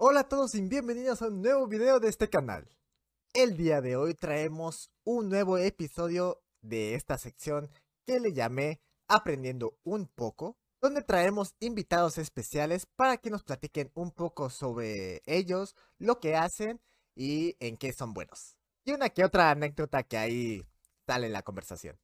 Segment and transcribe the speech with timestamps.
[0.00, 2.68] Hola a todos y bienvenidos a un nuevo video de este canal.
[3.34, 7.68] El día de hoy traemos un nuevo episodio de esta sección
[8.06, 14.12] que le llamé Aprendiendo un poco, donde traemos invitados especiales para que nos platiquen un
[14.12, 16.80] poco sobre ellos, lo que hacen
[17.16, 18.56] y en qué son buenos.
[18.84, 20.64] Y una que otra anécdota que ahí
[21.08, 21.98] sale en la conversación.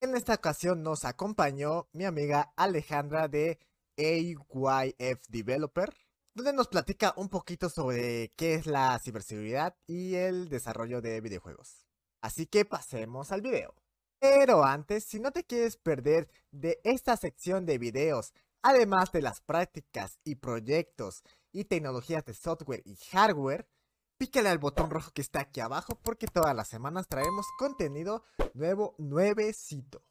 [0.00, 3.58] En esta ocasión nos acompañó mi amiga Alejandra de
[3.98, 5.92] AYF Developer,
[6.34, 11.86] donde nos platica un poquito sobre qué es la ciberseguridad y el desarrollo de videojuegos.
[12.20, 13.74] Así que pasemos al video.
[14.18, 19.40] Pero antes, si no te quieres perder de esta sección de videos, además de las
[19.40, 23.68] prácticas y proyectos y tecnologías de software y hardware,
[24.16, 28.94] pícale al botón rojo que está aquí abajo porque todas las semanas traemos contenido nuevo,
[28.98, 30.02] nuevecito.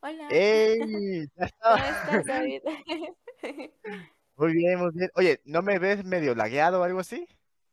[0.00, 0.28] Hola.
[0.30, 1.28] ¡Ey!
[1.62, 2.20] ¿Cómo está.
[2.20, 2.62] estás, David?
[4.36, 5.10] Muy bien, muy bien.
[5.14, 7.26] Oye, ¿no me ves medio lagueado o algo así?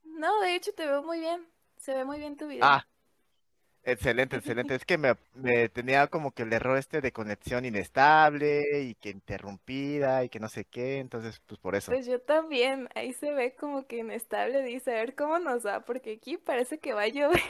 [0.03, 1.47] No, de hecho te veo muy bien.
[1.77, 2.67] Se ve muy bien tu video.
[2.67, 2.85] Ah,
[3.83, 4.75] excelente, excelente.
[4.75, 9.09] Es que me, me tenía como que el error este de conexión inestable y que
[9.09, 11.97] interrumpida y que no sé qué, entonces pues por eso.
[11.97, 12.87] Pues yo también.
[12.95, 14.61] Ahí se ve como que inestable.
[14.63, 17.41] Dice, a ver cómo nos va, porque aquí parece que va a llover.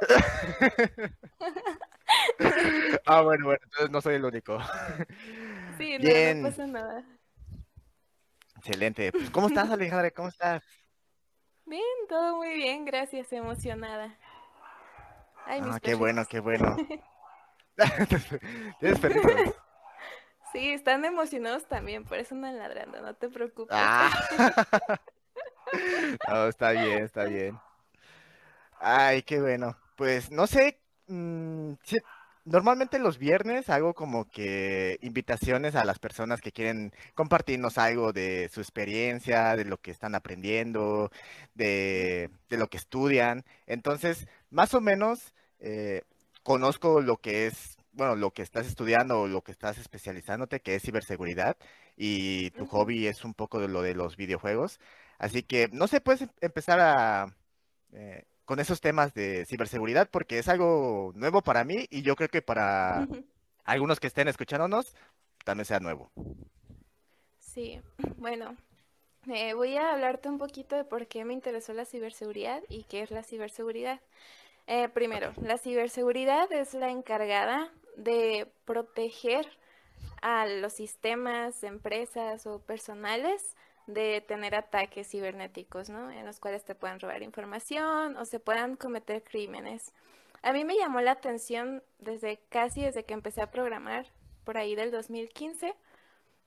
[3.06, 4.58] Ah, bueno, bueno, entonces no soy el único.
[5.76, 6.36] Sí, no, Bien.
[6.36, 7.04] no pasa nada.
[8.66, 9.12] Excelente.
[9.12, 10.10] Pues, ¿cómo estás, Alejandra?
[10.10, 10.60] ¿Cómo estás?
[11.66, 14.18] Bien, todo muy bien, gracias, emocionada.
[15.44, 16.76] Ay, mis Ah, qué bueno, qué bueno.
[18.80, 19.54] ¿Tienes perritos?
[20.52, 23.76] Sí, están emocionados también, por eso andan ladrando, no te preocupes.
[23.78, 24.10] Ah.
[26.28, 27.58] No, está bien, está bien.
[28.78, 29.76] Ay, qué bueno.
[29.96, 31.96] Pues no sé, mm, sí,
[32.46, 38.48] normalmente los viernes hago como que invitaciones a las personas que quieren compartirnos algo de
[38.52, 41.10] su experiencia, de lo que están aprendiendo,
[41.54, 43.44] de, de lo que estudian.
[43.66, 46.02] Entonces, más o menos eh,
[46.42, 50.76] conozco lo que es, bueno, lo que estás estudiando o lo que estás especializándote, que
[50.76, 51.56] es ciberseguridad,
[51.96, 54.80] y tu hobby es un poco de lo de los videojuegos.
[55.18, 57.36] Así que, no sé, puedes em- empezar a,
[57.92, 62.30] eh, con esos temas de ciberseguridad porque es algo nuevo para mí y yo creo
[62.30, 63.06] que para
[63.64, 64.94] algunos que estén escuchándonos
[65.44, 66.10] también sea nuevo.
[67.38, 67.80] Sí,
[68.16, 68.56] bueno,
[69.32, 73.02] eh, voy a hablarte un poquito de por qué me interesó la ciberseguridad y qué
[73.02, 74.00] es la ciberseguridad.
[74.68, 79.46] Eh, primero, la ciberseguridad es la encargada de proteger
[80.22, 86.10] a los sistemas, empresas o personales de tener ataques cibernéticos, ¿no?
[86.10, 89.92] En los cuales te puedan robar información o se puedan cometer crímenes.
[90.42, 94.06] A mí me llamó la atención desde casi desde que empecé a programar,
[94.44, 95.74] por ahí del 2015.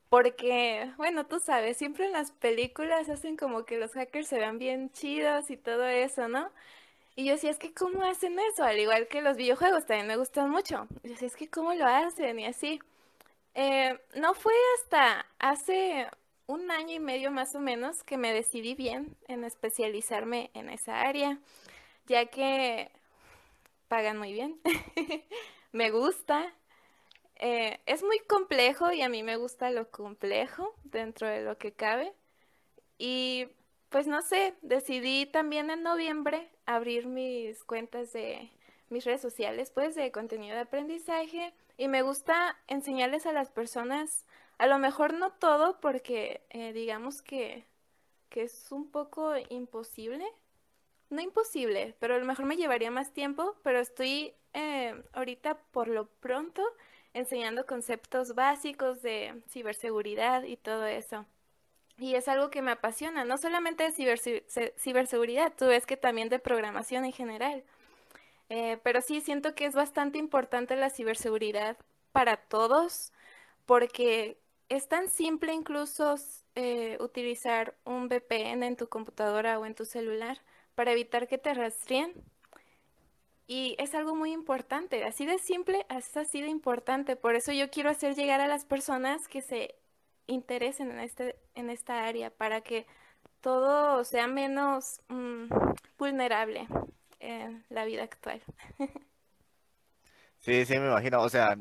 [0.10, 4.58] Porque, bueno, tú sabes, siempre en las películas hacen como que los hackers se vean
[4.58, 6.52] bien chidos y todo eso, ¿no?
[7.16, 8.64] Y yo decía, es que ¿cómo hacen eso?
[8.64, 10.88] Al igual que los videojuegos, también me gustan mucho.
[11.04, 12.40] Yo decía, es que ¿cómo lo hacen?
[12.40, 12.80] Y así.
[13.54, 16.08] Eh, no fue hasta hace
[16.50, 21.02] un año y medio más o menos que me decidí bien en especializarme en esa
[21.02, 21.38] área,
[22.08, 22.90] ya que
[23.88, 24.60] pagan muy bien,
[25.74, 26.52] me gusta,
[27.36, 31.72] eh, es muy complejo y a mí me gusta lo complejo dentro de lo que
[31.72, 32.14] cabe.
[32.98, 33.48] Y
[33.90, 38.50] pues no sé, decidí también en noviembre abrir mis cuentas de
[38.90, 41.54] mis redes sociales, pues de contenido de aprendizaje.
[41.78, 44.26] Y me gusta enseñarles a las personas,
[44.60, 47.66] a lo mejor no todo, porque eh, digamos que,
[48.30, 50.26] que es un poco imposible.
[51.10, 55.88] No imposible, pero a lo mejor me llevaría más tiempo, pero estoy eh, ahorita por
[55.88, 56.64] lo pronto
[57.14, 61.26] enseñando conceptos básicos de ciberseguridad y todo eso.
[61.98, 65.98] Y es algo que me apasiona, no solamente de ciberse- se- ciberseguridad, tú ves que
[65.98, 67.64] también de programación en general.
[68.50, 71.78] Eh, pero sí siento que es bastante importante la ciberseguridad
[72.12, 73.14] para todos,
[73.66, 74.38] porque
[74.70, 76.16] es tan simple incluso
[76.56, 80.40] eh, utilizar un VPN en tu computadora o en tu celular
[80.76, 82.14] para evitar que te rastreen.
[83.48, 87.16] Y es algo muy importante, así de simple, así de importante.
[87.16, 89.76] Por eso yo quiero hacer llegar a las personas que se
[90.28, 92.86] interesen en este, en esta área, para que
[93.42, 95.48] todo sea menos mm,
[95.98, 96.68] vulnerable
[97.20, 98.42] en la vida actual.
[100.42, 101.22] Sí, sí, me imagino.
[101.22, 101.58] O sea,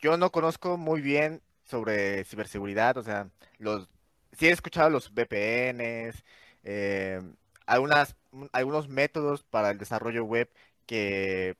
[0.00, 2.96] yo no conozco muy bien sobre ciberseguridad.
[2.98, 3.88] O sea, los,
[4.32, 6.24] sí he escuchado los VPNs,
[6.64, 7.20] eh,
[7.66, 8.16] algunas,
[8.52, 10.50] algunos métodos para el desarrollo web
[10.86, 11.56] que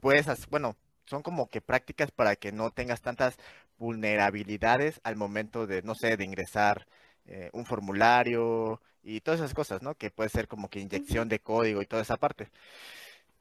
[0.00, 3.36] puedes bueno, son como que prácticas para que no tengas tantas
[3.78, 6.86] vulnerabilidades al momento de, no sé, de ingresar
[7.26, 9.94] eh, un formulario y todas esas cosas, ¿no?
[9.96, 12.50] Que puede ser como que inyección de código y toda esa parte.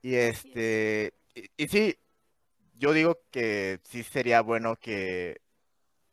[0.01, 1.13] Y este,
[1.57, 1.97] y, sí,
[2.75, 5.42] yo digo que sí sería bueno que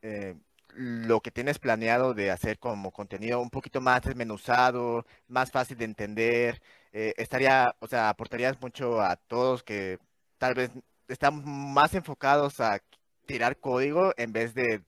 [0.03, 0.35] eh,
[0.75, 5.85] lo que tienes planeado de hacer como contenido un poquito más desmenuzado, más fácil de
[5.87, 6.63] entender,
[6.93, 9.99] eh, estaría, o sea, aportarías mucho a todos que
[10.39, 10.71] tal vez
[11.09, 12.81] están más enfocados a
[13.27, 14.83] tirar código en vez de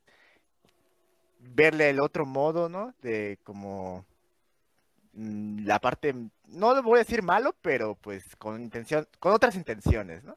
[1.41, 2.95] verle el otro modo, ¿no?
[3.03, 4.05] De como
[5.15, 6.15] mm, la parte,
[6.49, 10.37] no le voy a decir malo, pero pues con intención, con otras intenciones, ¿no?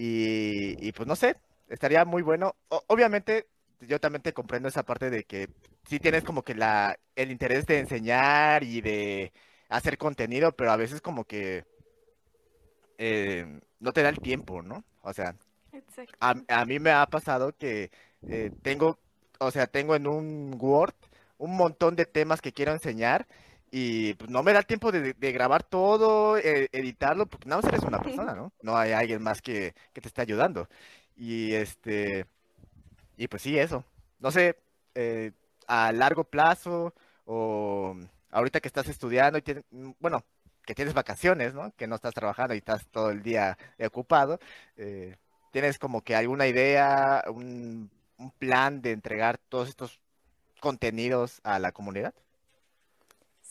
[0.00, 1.36] Y, pues no sé,
[1.68, 2.56] estaría muy bueno.
[2.86, 3.46] obviamente,
[3.80, 5.48] yo también te comprendo esa parte de que
[5.88, 9.32] sí tienes como que la, el interés de enseñar y de
[9.68, 11.64] hacer contenido, pero a veces como que
[12.98, 14.84] eh, no te da el tiempo, ¿no?
[15.02, 15.34] O sea,
[16.20, 17.90] a, a, mí me ha pasado que
[18.28, 18.98] eh, tengo,
[19.38, 20.94] o sea, tengo en un Word
[21.38, 23.26] un montón de temas que quiero enseñar
[23.70, 27.72] y pues, no me da el tiempo de, grabar todo, eh, editarlo, porque nada más
[27.72, 28.52] eres una persona, ¿no?
[28.62, 30.68] No hay alguien más que, que, te esté ayudando.
[31.18, 32.26] Y este,
[33.18, 33.84] y pues sí, eso.
[34.20, 34.58] No sé,
[34.94, 35.32] eh,
[35.68, 36.94] a largo plazo
[37.26, 37.96] o
[38.30, 40.24] ahorita que estás estudiando y tienes, mm, bueno,
[40.66, 41.72] que tienes vacaciones, ¿no?
[41.76, 44.40] Que no estás trabajando y estás todo el día ocupado,
[44.76, 45.16] eh,
[45.52, 50.00] ¿tienes como que alguna idea, un, un plan de entregar todos estos
[50.60, 52.14] contenidos a la comunidad?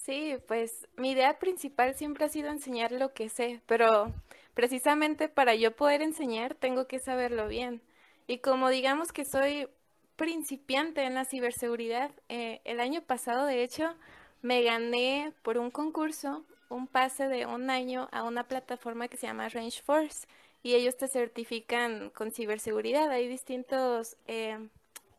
[0.07, 4.13] Sí, pues mi idea principal siempre ha sido enseñar lo que sé, pero
[4.54, 7.81] precisamente para yo poder enseñar tengo que saberlo bien.
[8.25, 9.68] Y como digamos que soy
[10.15, 13.95] principiante en la ciberseguridad, eh, el año pasado de hecho
[14.42, 19.27] me gané por un concurso un pase de un año a una plataforma que se
[19.27, 20.25] llama Range Force
[20.63, 23.12] y ellos te certifican con ciberseguridad.
[23.12, 24.57] Hay distintos eh,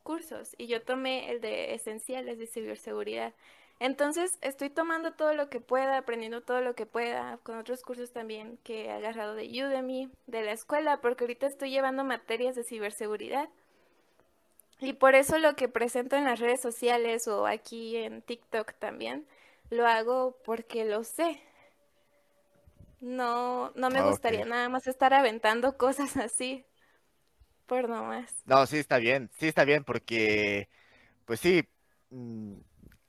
[0.02, 3.34] cursos y yo tomé el de esenciales de ciberseguridad.
[3.81, 8.13] Entonces estoy tomando todo lo que pueda, aprendiendo todo lo que pueda, con otros cursos
[8.13, 12.65] también que he agarrado de Udemy, de la escuela, porque ahorita estoy llevando materias de
[12.65, 13.49] ciberseguridad.
[14.81, 19.27] Y por eso lo que presento en las redes sociales o aquí en TikTok también,
[19.71, 21.41] lo hago porque lo sé.
[23.01, 26.65] No, no me gustaría nada más estar aventando cosas así,
[27.67, 28.33] por nomás.
[28.45, 30.69] No, sí está bien, sí está bien, porque,
[31.27, 31.69] pues sí,
[32.11, 32.55] mm,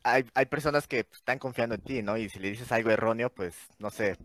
[0.03, 2.17] hay, hay personas que están confiando en ti, ¿no?
[2.17, 4.17] Y si le dices algo erróneo, pues no sé,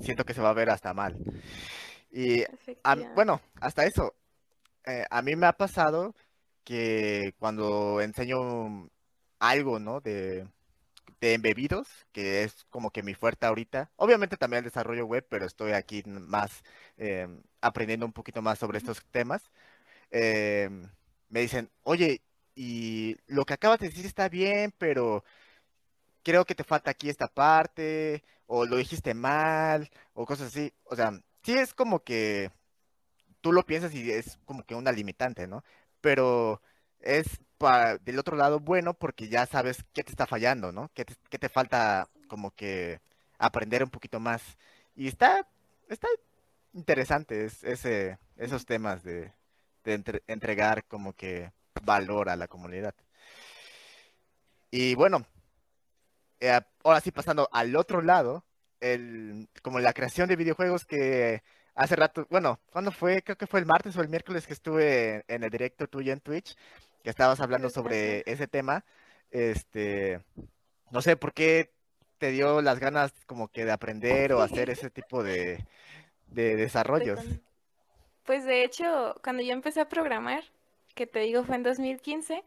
[0.00, 1.16] siento que se va a ver hasta mal.
[2.10, 2.44] Y
[3.14, 4.14] bueno, hasta eso,
[4.84, 6.14] eh, a mí me ha pasado
[6.64, 8.90] que cuando enseño
[9.38, 10.00] algo, ¿no?
[10.00, 10.46] De,
[11.20, 13.90] de embebidos, que es como que mi fuerte ahorita.
[13.96, 16.62] Obviamente también el desarrollo web, pero estoy aquí más
[16.96, 17.28] eh,
[17.60, 19.42] aprendiendo un poquito más sobre estos temas.
[20.10, 20.70] Eh,
[21.28, 22.22] me dicen, oye,
[22.54, 25.24] y lo que acabas de decir está bien, pero
[26.22, 30.72] creo que te falta aquí esta parte, o lo dijiste mal, o cosas así.
[30.84, 31.12] O sea,
[31.42, 32.50] sí es como que
[33.40, 35.64] tú lo piensas y es como que una limitante, ¿no?
[36.00, 36.62] Pero
[37.00, 40.90] es para, del otro lado bueno porque ya sabes qué te está fallando, ¿no?
[40.94, 43.00] Qué te, qué te falta como que
[43.38, 44.42] aprender un poquito más.
[44.94, 45.46] Y está,
[45.88, 46.08] está
[46.74, 49.32] interesante ese, esos temas de,
[49.84, 52.94] de entregar como que valor a la comunidad.
[54.70, 55.26] Y bueno,
[56.40, 58.44] eh, ahora sí pasando al otro lado,
[58.80, 61.42] el, como la creación de videojuegos que
[61.74, 63.22] hace rato, bueno, ¿cuándo fue?
[63.22, 66.20] Creo que fue el martes o el miércoles que estuve en el directo tuyo en
[66.20, 66.56] Twitch,
[67.02, 68.84] que estabas hablando sobre ese tema.
[69.30, 70.20] Este,
[70.90, 71.72] no sé por qué
[72.18, 75.64] te dio las ganas como que de aprender o hacer ese tipo de,
[76.26, 77.20] de desarrollos.
[78.24, 80.44] Pues de hecho, cuando yo empecé a programar,
[80.94, 82.44] que te digo fue en 2015,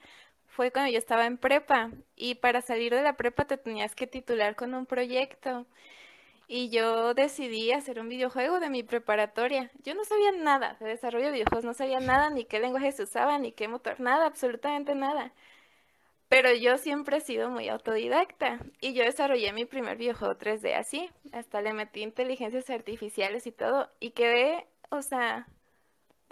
[0.48, 4.08] fue cuando yo estaba en prepa y para salir de la prepa te tenías que
[4.08, 5.66] titular con un proyecto.
[6.48, 9.72] Y yo decidí hacer un videojuego de mi preparatoria.
[9.84, 13.04] Yo no sabía nada de desarrollo de videojuegos, no sabía nada, ni qué lenguaje se
[13.04, 15.34] usaba, ni qué motor, nada, absolutamente nada.
[16.30, 21.10] Pero yo siempre he sido muy autodidacta y yo desarrollé mi primer videojuego 3D así.
[21.32, 25.48] Hasta le metí inteligencias artificiales y todo y quedé, o sea,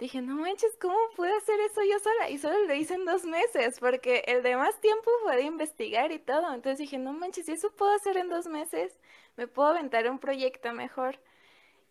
[0.02, 2.28] dije, no manches, ¿cómo pude hacer eso yo sola?
[2.28, 6.18] Y solo lo hice en dos meses, porque el demás tiempo fue de investigar y
[6.18, 6.52] todo.
[6.52, 8.98] Entonces dije, no manches, si eso puedo hacer en dos meses,
[9.36, 11.20] me puedo aventar un proyecto mejor.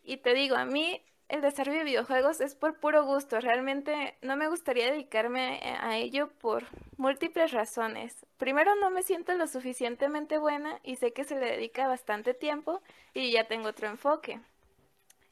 [0.04, 3.40] Y te digo, a mí el desarrollo de videojuegos es por puro gusto.
[3.40, 6.66] Realmente no me gustaría dedicarme a ello por
[6.98, 8.26] múltiples razones.
[8.38, 12.82] Primero, no me siento lo suficientemente buena y sé que se le dedica bastante tiempo
[13.14, 14.42] y ya tengo otro enfoque.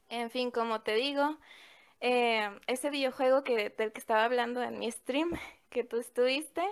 [0.07, 1.37] En fin, como te digo,
[2.01, 5.31] eh, ese videojuego que, del que estaba hablando en mi stream,
[5.69, 6.63] que tú estuviste,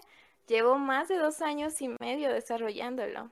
[0.48, 3.30] llevo más de dos años y medio desarrollándolo.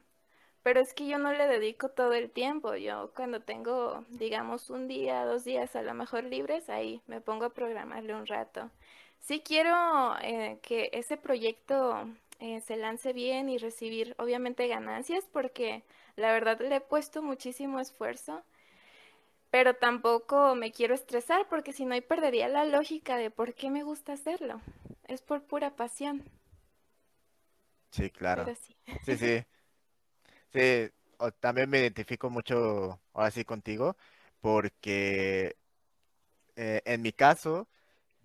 [0.64, 2.76] Pero es que yo no le dedico todo el tiempo.
[2.76, 7.46] Yo cuando tengo, digamos, un día, dos días a lo mejor libres, ahí me pongo
[7.46, 8.72] a programarle un rato.
[9.20, 12.08] Sí quiero eh, que ese proyecto
[12.40, 15.84] eh, se lance bien y recibir obviamente ganancias porque
[16.16, 18.44] la verdad le he puesto muchísimo esfuerzo,
[19.56, 23.70] pero tampoco me quiero estresar porque si no ahí perdería la lógica de por qué
[23.70, 24.60] me gusta hacerlo.
[25.08, 26.26] Es por pura pasión.
[27.90, 28.52] Sí, claro.
[28.66, 28.76] Sí.
[29.06, 29.46] Sí, sí.
[30.52, 33.96] Sí, o- también me identifico mucho ahora sí contigo,
[34.42, 35.56] porque
[36.56, 37.68] eh, en mi caso,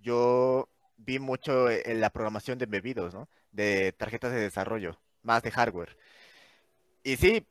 [0.02, 0.68] yo
[0.98, 3.28] vi mucho en la programación de bebidos, ¿no?
[3.52, 5.96] De tarjetas de desarrollo, más de hardware.
[7.02, 7.46] Y sí,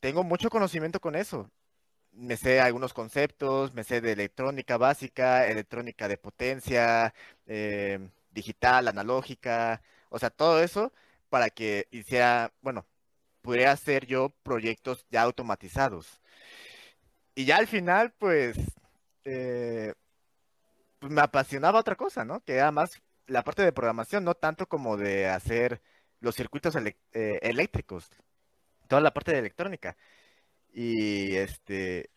[0.00, 1.50] tengo mucho conocimiento con eso.
[2.16, 7.14] Me sé algunos conceptos, me sé de electrónica básica, electrónica de potencia,
[7.46, 10.92] eh, digital, analógica, o sea, todo eso
[11.28, 12.86] para que hiciera, bueno,
[13.42, 16.20] pudiera hacer yo proyectos ya automatizados.
[17.34, 18.56] Y ya al final, pues,
[19.24, 19.94] eh,
[20.98, 22.40] pues me apasionaba otra cosa, ¿no?
[22.44, 25.82] Que era más la parte de programación, no tanto como de hacer
[26.20, 28.08] los circuitos eh, eléctricos,
[28.88, 29.96] toda la parte de electrónica.
[30.76, 32.10] Y este,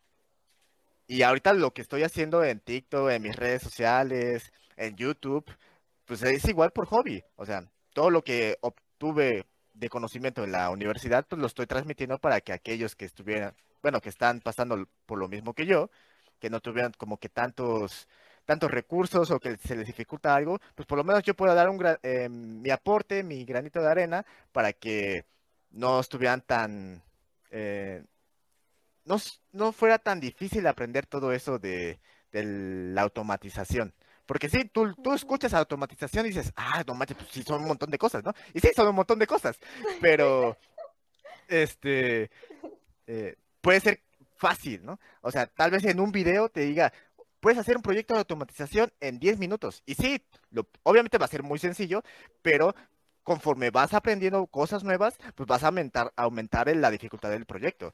[1.07, 5.45] y ahorita lo que estoy haciendo en TikTok, en mis redes sociales, en YouTube,
[6.05, 7.23] pues es igual por hobby.
[7.37, 7.63] O sea,
[7.93, 12.51] todo lo que obtuve de conocimiento en la universidad, pues lo estoy transmitiendo para que
[12.51, 15.89] aquellos que estuvieran, bueno, que están pasando por lo mismo que yo,
[16.39, 18.09] que no tuvieran como que tantos,
[18.45, 21.69] tantos recursos o que se les dificulta algo, pues por lo menos yo puedo dar
[21.69, 25.25] un eh, mi aporte, mi granito de arena, para que
[25.71, 27.01] no estuvieran tan,
[27.51, 28.03] eh,
[29.09, 29.17] no,
[29.53, 31.99] no fuera tan difícil aprender todo eso de,
[32.31, 32.43] de
[32.93, 33.93] la automatización.
[34.27, 37.67] Porque sí, tú, tú escuchas automatización y dices, ah, no manches, pues sí, son un
[37.69, 38.33] montón de cosas, ¿no?
[38.53, 39.59] Y sí, son un montón de cosas,
[40.01, 40.57] pero,
[41.47, 42.29] este,
[43.07, 44.01] eh, puede ser
[44.37, 44.99] fácil, ¿no?
[45.21, 46.93] O sea, tal vez en un video te diga,
[47.39, 49.83] puedes hacer un proyecto de automatización en 10 minutos.
[49.85, 52.03] Y sí, lo- obviamente va a ser muy sencillo,
[52.41, 52.75] pero
[53.23, 57.93] conforme vas aprendiendo cosas nuevas, pues vas a aumentar, aumentar la dificultad del proyecto.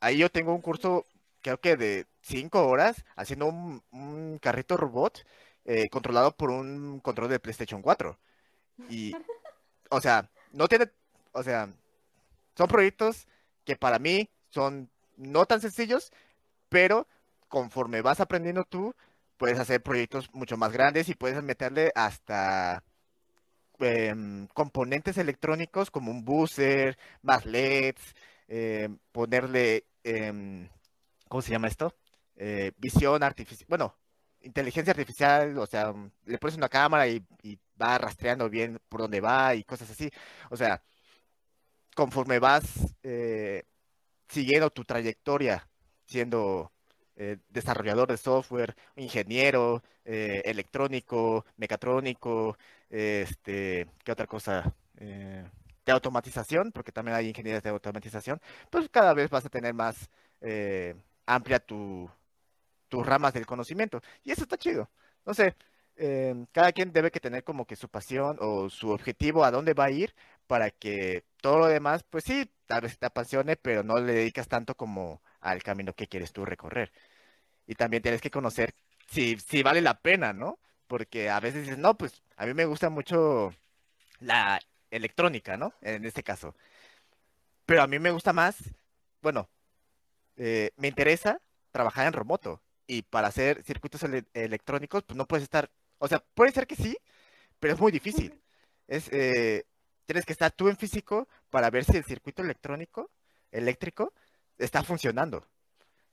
[0.00, 1.06] Ahí yo tengo un curso,
[1.42, 5.24] creo que de 5 horas, haciendo un, carrito robot
[5.64, 8.18] eh, controlado por un control de PlayStation 4.
[8.88, 9.14] Y,
[9.90, 10.90] o sea, no tiene,
[11.32, 11.72] o sea,
[12.56, 13.26] son proyectos
[13.64, 16.12] que para mí son no tan sencillos,
[16.68, 17.06] pero
[17.48, 18.94] conforme vas aprendiendo tú,
[19.36, 22.82] puedes hacer proyectos mucho más grandes y puedes meterle hasta
[23.80, 28.14] em, componentes electrónicos como un buzzer, más LEDs,
[28.48, 30.68] em, ponerle, em,
[31.28, 31.94] ¿cómo se llama esto?
[32.36, 33.96] Eh, visión artificial, bueno,
[34.42, 37.24] inteligencia artificial, o sea, mm, le pones una cámara y,
[37.80, 40.08] va rastreando bien por dónde va y cosas así.
[40.50, 40.80] O sea,
[41.94, 43.64] conforme vas eh,
[44.28, 45.68] siguiendo tu trayectoria
[46.06, 46.72] siendo
[47.16, 52.58] eh, desarrollador de software, ingeniero, eh, electrónico, mecatrónico,
[52.90, 54.74] este, ¿qué otra cosa?
[55.84, 60.08] De automatización, porque también hay ingenierías de automatización, pues cada vez vas a tener más
[60.40, 60.94] eh,
[61.26, 62.10] amplia tu,
[62.88, 64.00] tus ramas del conocimiento.
[64.22, 64.90] Y eso está chido.
[65.26, 65.56] No sé,
[65.96, 69.74] eh, cada quien debe que tener como que su pasión o su objetivo a dónde
[69.74, 70.14] va a ir
[70.46, 74.48] para que todo lo demás, pues sí, tal vez te apasione, pero no le dedicas
[74.48, 76.92] tanto como al camino que quieres tú recorrer.
[77.66, 78.74] Y también tienes que conocer
[79.08, 80.58] si, si vale la pena, ¿no?
[80.86, 83.52] Porque a veces dices, no, pues a mí me gusta mucho
[84.20, 84.60] la
[84.96, 85.72] electrónica, ¿no?
[85.82, 86.54] En este caso.
[87.66, 88.56] Pero a mí me gusta más,
[89.22, 89.48] bueno,
[90.36, 91.40] eh, me interesa
[91.72, 92.62] trabajar en remoto.
[92.86, 96.76] Y para hacer circuitos ele- electrónicos, pues no puedes estar, o sea, puede ser que
[96.76, 96.98] sí,
[97.60, 98.42] pero es muy difícil.
[98.88, 99.64] Es, eh,
[100.06, 103.10] tienes que estar tú en físico para ver si el circuito electrónico,
[103.52, 104.12] eléctrico,
[104.58, 105.46] está funcionando.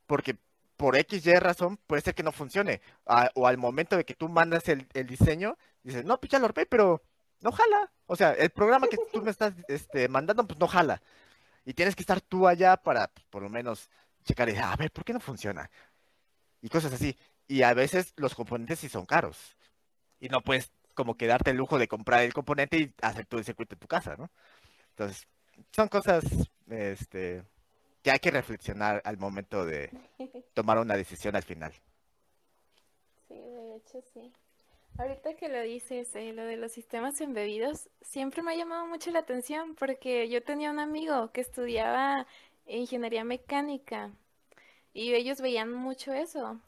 [0.08, 0.38] Porque
[0.78, 2.82] por X, Y razón puede ser que no funcione.
[3.06, 6.40] A- o al momento de que tú mandas el, el diseño, dices, no, pues ya
[6.40, 7.04] lo armé, pero
[7.42, 7.92] no jala.
[8.06, 11.02] O sea, el programa que tú me estás este, mandando, pues no jala.
[11.66, 13.90] Y tienes que estar tú allá para, pues, por lo menos,
[14.24, 15.70] checar y decir, a ver, ¿por qué no funciona?
[16.62, 17.18] Y cosas así.
[17.48, 19.58] Y a veces los componentes sí son caros.
[20.20, 23.40] Y no puedes como que darte el lujo de comprar el componente y hacer todo
[23.40, 24.30] el circuito en tu casa, ¿no?
[24.90, 25.28] Entonces,
[25.72, 26.24] son cosas
[26.70, 27.44] este,
[28.04, 29.90] que hay que reflexionar al momento de
[30.54, 31.74] tomar una decisión al final.
[33.28, 34.32] Sí, de hecho sí.
[34.98, 39.10] Ahorita que lo dices, eh, lo de los sistemas embebidos, siempre me ha llamado mucho
[39.12, 42.28] la atención porque yo tenía un amigo que estudiaba
[42.68, 44.12] ingeniería mecánica
[44.94, 46.60] y ellos veían mucho eso.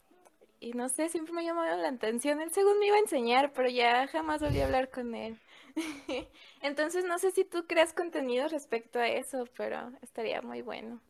[0.60, 2.40] Y no sé, siempre me ha llamado la atención.
[2.40, 5.38] Él según me iba a enseñar, pero ya jamás volví a hablar con él.
[6.62, 11.00] Entonces no sé si tú creas contenido respecto a eso, pero estaría muy bueno.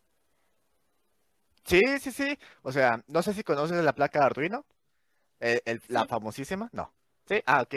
[1.64, 2.38] Sí, sí, sí.
[2.62, 4.66] O sea, no sé si conoces la placa Arduino,
[5.40, 6.70] el- el- la Sí, famosísima.
[6.72, 6.92] No.
[7.26, 7.74] Sí, ah, ok.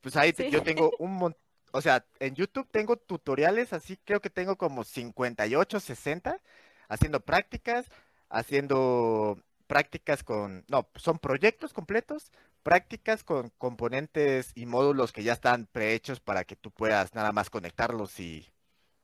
[0.00, 0.50] Pues ahí sí.
[0.50, 1.40] yo tengo un montón,
[1.72, 6.40] o sea, en YouTube tengo tutoriales, así creo que tengo como 58, 60,
[6.88, 7.86] haciendo prácticas,
[8.28, 15.66] haciendo prácticas con, no, son proyectos completos, prácticas con componentes y módulos que ya están
[15.66, 18.48] prehechos para que tú puedas nada más conectarlos y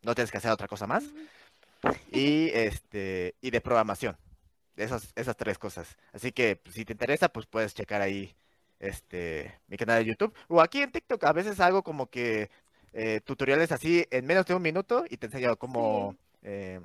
[0.02, 1.04] no tienes que hacer otra cosa más.
[1.04, 1.96] Ujú.
[2.10, 4.16] Y este, y de programación.
[4.76, 5.96] Esas, esas tres cosas.
[6.12, 8.36] Así que pues, si te interesa, pues puedes checar ahí
[8.80, 10.34] este mi canal de YouTube.
[10.48, 12.50] O aquí en TikTok a veces hago como que
[12.92, 16.80] eh, tutoriales así en menos de un minuto y te enseño cómo eh,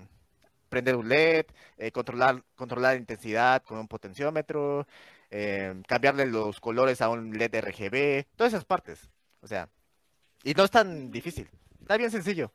[0.70, 1.46] prender un LED,
[1.78, 4.88] eh, controlar, controlar la intensidad con un potenciómetro,
[5.88, 9.10] cambiarle los colores a un LED RGB, todas esas partes.
[9.42, 9.70] O sea,
[10.44, 11.50] y no es tan difícil.
[11.80, 12.52] Está bien sencillo.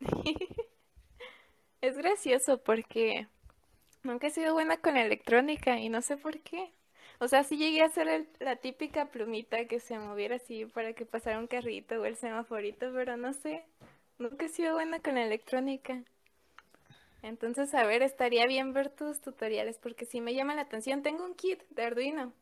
[1.82, 3.28] Es gracioso porque
[4.02, 6.72] nunca he sido buena con la electrónica y no sé por qué.
[7.20, 10.92] O sea, sí llegué a hacer el- la típica plumita que se moviera así para
[10.94, 13.64] que pasara un carrito o el semaforito, pero no sé.
[14.18, 16.02] Nunca he sido buena con la electrónica.
[17.22, 21.02] Entonces, a ver, estaría bien ver tus tutoriales porque sí me llama la atención.
[21.02, 22.32] Tengo un kit de Arduino,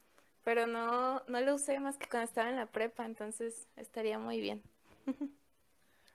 [0.45, 4.41] pero no, no lo usé más que cuando estaba en la prepa, entonces estaría muy
[4.41, 4.63] bien.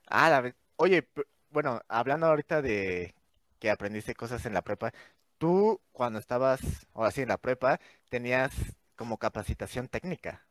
[0.07, 1.07] Ah, la Oye,
[1.49, 3.13] bueno, hablando ahorita de
[3.59, 4.93] que aprendiste cosas en la prepa,
[5.39, 6.61] tú cuando estabas,
[6.93, 8.53] ahora sí, en la prepa, tenías
[8.97, 10.47] como capacitación técnica.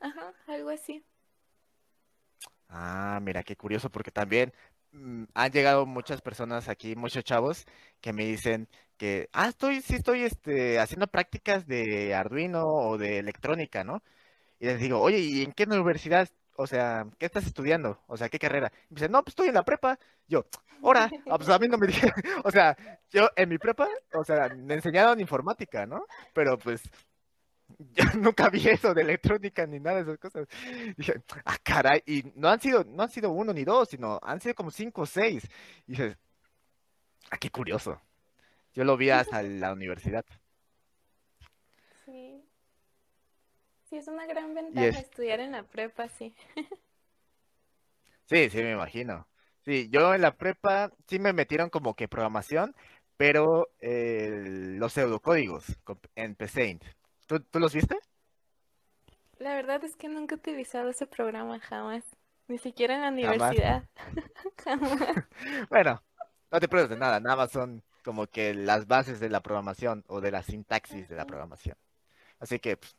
[0.00, 1.04] Ajá, algo así.
[2.68, 4.52] Ah, mira, qué curioso, porque también
[4.92, 7.66] mm, han llegado muchas personas aquí, muchos chavos,
[8.00, 13.18] que me dicen que, ah, estoy, sí estoy, este, haciendo prácticas de Arduino o de
[13.18, 14.02] electrónica, ¿no?
[14.60, 16.30] Y les digo, oye, ¿y en qué universidad?
[16.60, 18.02] O sea, ¿qué estás estudiando?
[18.08, 18.72] O sea, ¿qué carrera?
[18.90, 19.96] Y me dicen, no, pues estoy en la prepa.
[20.26, 20.44] Yo,
[20.82, 22.76] ahora, ah, pues a mí no me dijeron, o sea,
[23.10, 26.04] yo en mi prepa, o sea, me enseñaron informática, ¿no?
[26.34, 26.82] Pero pues
[27.78, 30.48] yo nunca vi eso de electrónica ni nada de esas cosas.
[30.96, 34.40] Dije, ah, caray, y no han sido, no han sido uno ni dos, sino han
[34.40, 35.48] sido como cinco o seis.
[35.86, 36.18] Y dices,
[37.30, 38.00] ah, qué curioso.
[38.74, 40.24] Yo lo vi hasta la universidad.
[42.04, 42.42] Sí.
[43.88, 46.34] Sí, es una gran ventaja es, estudiar en la prepa, sí.
[48.26, 49.26] sí, sí, me imagino.
[49.64, 52.74] Sí, yo en la prepa sí me metieron como que programación,
[53.16, 54.44] pero eh,
[54.78, 55.64] los pseudocódigos
[56.14, 56.84] en Paint.
[57.26, 57.98] ¿Tú, tú los viste?
[59.38, 62.04] La verdad es que nunca he utilizado ese programa jamás.
[62.48, 63.88] Ni siquiera en la universidad.
[64.64, 65.14] Jamás.
[65.68, 66.02] Bueno,
[66.50, 70.04] no te preocupes de nada, nada más son como que las bases de la programación
[70.08, 71.76] o de la sintaxis de la programación.
[72.38, 72.96] Así que, pues,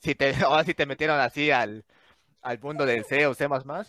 [0.00, 1.84] si te, ahora si te metieron así al,
[2.42, 3.46] al mundo del C o C++,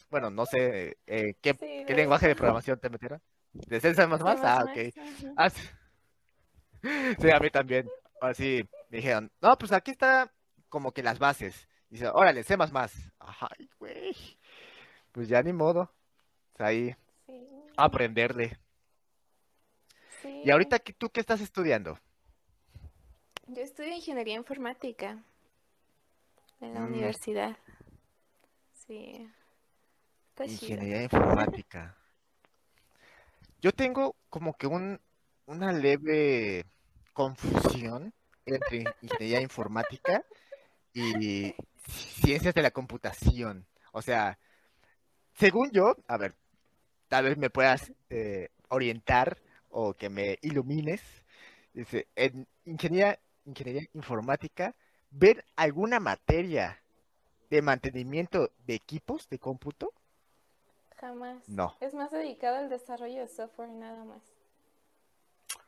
[0.10, 3.21] bueno, no sé, eh, ¿qué, Sí, qué lenguaje de programación te metieron?
[3.54, 4.02] ¿De C, C++?
[4.02, 4.93] Ah, ok.
[5.36, 5.50] Ah,
[7.19, 7.89] sí, a mí también.
[8.21, 10.32] Así me dijeron, no, pues aquí está
[10.69, 11.67] como que las bases.
[11.89, 12.56] Y dice, órale, C++.
[12.56, 14.15] Ay, güey,
[15.12, 15.91] pues ya ni modo.
[16.58, 16.95] Ahí,
[17.26, 17.47] Sí,
[17.78, 18.60] aprenderle.
[20.43, 21.97] ¿Y ahorita tú qué estás estudiando?
[23.47, 25.24] Yo estudio ingeniería informática
[26.62, 27.58] en la Mm, universidad.
[28.74, 29.28] Sí,
[30.30, 30.78] está chido.
[30.78, 31.95] ingeniería informática.
[33.62, 35.00] Yo tengo como que un,
[35.45, 36.65] una leve
[37.13, 38.13] confusión
[38.45, 40.26] entre ingeniería informática
[40.93, 41.54] y
[41.88, 43.67] ciencias de la computación.
[43.93, 44.39] O sea,
[45.36, 46.36] según yo, a ver,
[47.08, 51.02] tal vez me puedas eh, orientar o que me ilumines.
[51.74, 54.76] Dice, en ingeniería, ingeniería informática,
[55.12, 56.82] ver alguna materia
[57.50, 59.93] de mantenimiento de equipos de cómputo,
[61.00, 61.43] Jamás.
[61.47, 61.76] no.
[61.80, 64.21] Es más dedicado al desarrollo de software nada más.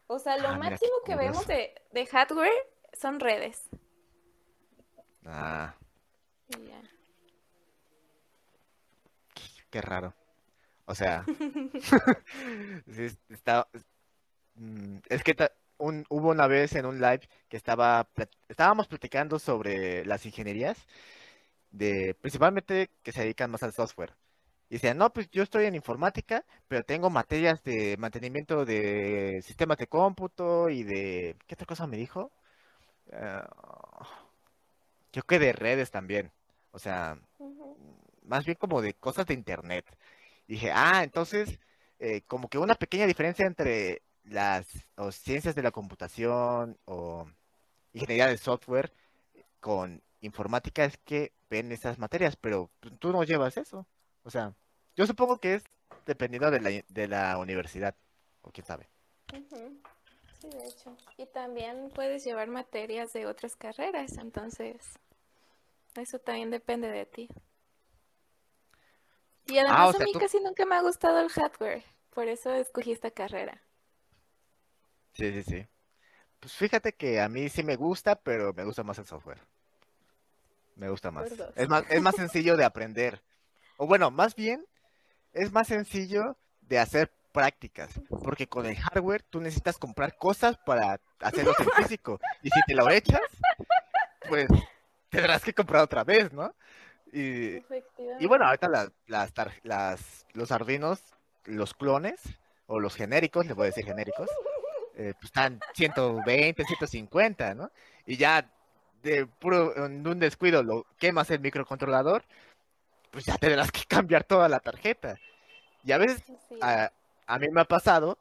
[0.07, 2.51] O sea, lo Ah, máximo que vemos de, de hardware
[2.93, 3.69] son redes.
[5.25, 5.73] Ah,
[6.49, 6.81] Y ya.
[9.69, 10.13] qué raro.
[10.85, 11.25] O sea,
[13.29, 13.67] está,
[14.55, 15.33] mm, es que
[15.77, 18.07] un, hubo una vez en un live que estaba,
[18.47, 20.77] estábamos platicando sobre las ingenierías
[21.71, 24.13] de, principalmente que se dedican más al software.
[24.69, 29.77] Y decían, no, pues yo estoy en informática, pero tengo materias de mantenimiento de sistemas
[29.77, 32.31] de cómputo y de, ¿qué otra cosa me dijo?
[33.11, 33.47] Ah,
[35.11, 36.31] creo que de redes también.
[36.71, 37.17] O sea,
[38.23, 39.85] más bien como de cosas de internet.
[40.47, 41.59] Dije, ah, entonces,
[41.99, 47.27] eh, como que una pequeña diferencia entre las o ciencias de la computación o
[47.93, 48.91] ingeniería de software
[49.59, 53.85] con informática es que ven esas materias, pero tú no llevas eso.
[54.23, 54.53] O sea,
[54.95, 55.63] yo supongo que es
[56.05, 57.95] dependiendo de la, de la universidad,
[58.41, 58.87] o quién sabe.
[59.29, 60.97] Sí, de hecho.
[61.17, 64.77] Y también puedes llevar materias de otras carreras, entonces
[65.95, 67.29] eso también depende de ti.
[69.45, 72.27] Y además Ah, o a mí tú- casi nunca me ha gustado el hardware, por
[72.27, 73.61] eso escogí esta carrera.
[75.13, 75.67] Sí, sí, sí.
[76.39, 79.39] Pues fíjate que a mí sí me gusta, pero me gusta más el software.
[80.75, 81.25] Me gusta más.
[81.55, 83.21] Es más, es más sencillo de aprender.
[83.77, 84.65] O bueno, más bien,
[85.33, 87.91] es más sencillo de hacer prácticas.
[88.09, 92.19] Porque con el hardware tú necesitas comprar cosas para hacerlo en físico.
[92.41, 93.21] Y si te lo echas,
[94.27, 94.47] pues
[95.09, 96.53] tendrás que comprar otra vez, ¿no?
[97.11, 97.57] Y,
[98.19, 99.31] y bueno, ahorita las, las,
[99.63, 100.99] las- los Arduinos,
[101.45, 102.19] los clones,
[102.65, 104.27] o los genéricos, les voy a decir genéricos,
[104.95, 107.71] eh, pues están 120, 150, ¿no?
[108.05, 108.49] Y ya
[109.03, 112.23] de puro, en un descuido lo quemas el microcontrolador,
[113.11, 115.17] pues ya tendrás que cambiar toda la tarjeta.
[115.83, 116.59] Y a veces Sí.
[116.61, 116.91] a,
[117.27, 118.17] a mí me ha pasado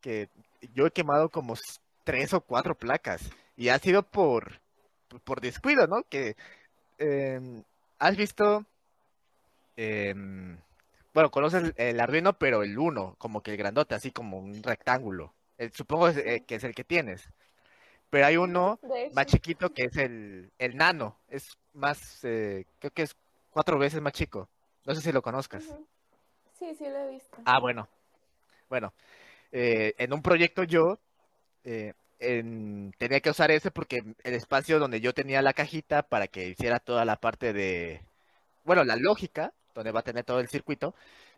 [0.00, 0.28] que
[0.74, 1.54] yo he quemado como
[2.04, 3.22] tres o cuatro placas
[3.56, 4.60] y ha sido por,
[5.24, 6.02] por descuido, ¿no?
[6.08, 6.36] Que
[6.98, 7.62] em,
[7.98, 8.64] has visto,
[9.76, 10.56] em,
[11.14, 14.62] bueno, conoces el, el Arduino, pero el uno, como que el grandote, así como un
[14.62, 15.32] rectángulo.
[15.58, 17.28] Eh, supongo es, eh, que es el que tienes.
[18.10, 18.78] Pero hay uno
[19.14, 21.18] más chiquito que es el, el nano.
[21.28, 23.16] Es más, eh, creo que es
[23.50, 24.48] cuatro veces más chico.
[24.84, 25.64] No sé si lo conozcas.
[26.58, 27.36] Sí, sí lo he visto.
[27.44, 27.88] Ah, bueno.
[28.68, 28.92] Bueno,
[29.52, 30.98] eh, en un proyecto yo
[31.64, 36.26] eh, en- tenía que usar ese porque el espacio donde yo tenía la cajita para
[36.28, 38.02] que hiciera toda la parte de,
[38.64, 40.94] bueno, la lógica, donde va a tener todo el circuito,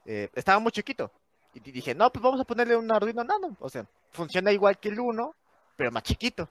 [0.07, 1.11] eh, estaba muy chiquito.
[1.55, 3.57] Y di- dije, no, pues vamos a ponerle un Arduino Nano.
[3.61, 5.35] O sea, funciona igual que el uno,
[5.77, 6.49] pero más chiquito.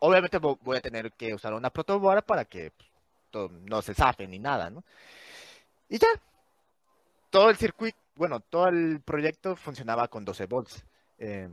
[0.00, 2.72] Obviamente vo- voy a tener que usar una protoboard para que
[3.30, 4.82] pues, no se zafe ni nada, ¿no?
[5.88, 6.08] Y ya,
[7.30, 10.84] todo el circuito, bueno, todo el proyecto funcionaba con 12 volts.
[11.18, 11.48] Eh,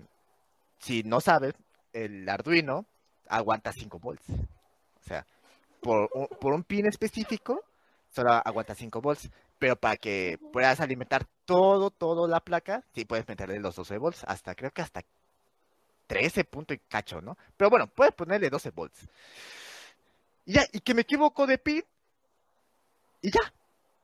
[0.80, 1.54] si no sabes,
[1.93, 2.86] el Arduino
[3.28, 4.26] aguanta 5 volts.
[4.30, 5.26] O sea,
[5.82, 7.63] por un, por un pin específico,
[8.12, 9.30] solo aguanta 5 volts.
[9.59, 14.23] Pero para que puedas alimentar todo, todo la placa, sí puedes meterle los 12 volts.
[14.27, 15.01] Hasta, creo que hasta
[16.07, 17.37] 13 punto y cacho, ¿no?
[17.57, 19.07] Pero bueno, puedes ponerle 12 volts.
[20.45, 21.83] Y ya, y que me equivoco de pin.
[23.21, 23.39] Y ya.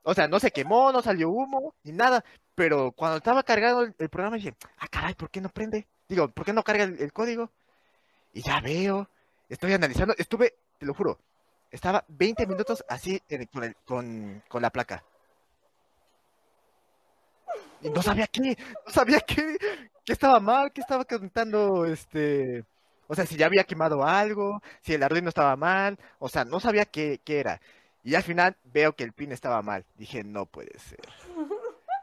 [0.03, 2.23] O sea, no se quemó, no salió humo, ni nada.
[2.55, 5.87] Pero cuando estaba cargado el, el programa dije, ah, caray, ¿por qué no prende?
[6.07, 7.51] Digo, ¿por qué no carga el, el código?
[8.33, 9.09] Y ya veo,
[9.49, 11.19] estoy analizando, estuve, te lo juro,
[11.71, 15.03] estaba 20 minutos así en con, el- con, con la placa.
[17.81, 19.57] No sabía qué, no sabía qué,
[20.05, 22.63] qué estaba mal, qué estaba cantando, este,
[23.07, 26.59] o sea, si ya había quemado algo, si el Arduino estaba mal, o sea, no
[26.59, 27.59] sabía qué, qué era.
[28.03, 29.85] Y al final veo que el pin estaba mal.
[29.95, 30.99] Dije, no puede ser.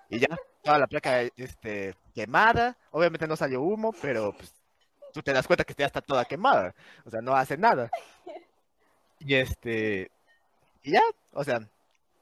[0.08, 0.28] Y ya,
[0.62, 2.76] toda la placa este, quemada.
[2.92, 4.52] Obviamente no salió humo, pero pues,
[5.12, 6.74] tú te das cuenta que ya está toda quemada.
[7.04, 7.90] O sea, no hace nada.
[9.20, 10.10] Y este,
[10.82, 11.60] y ya, o sea,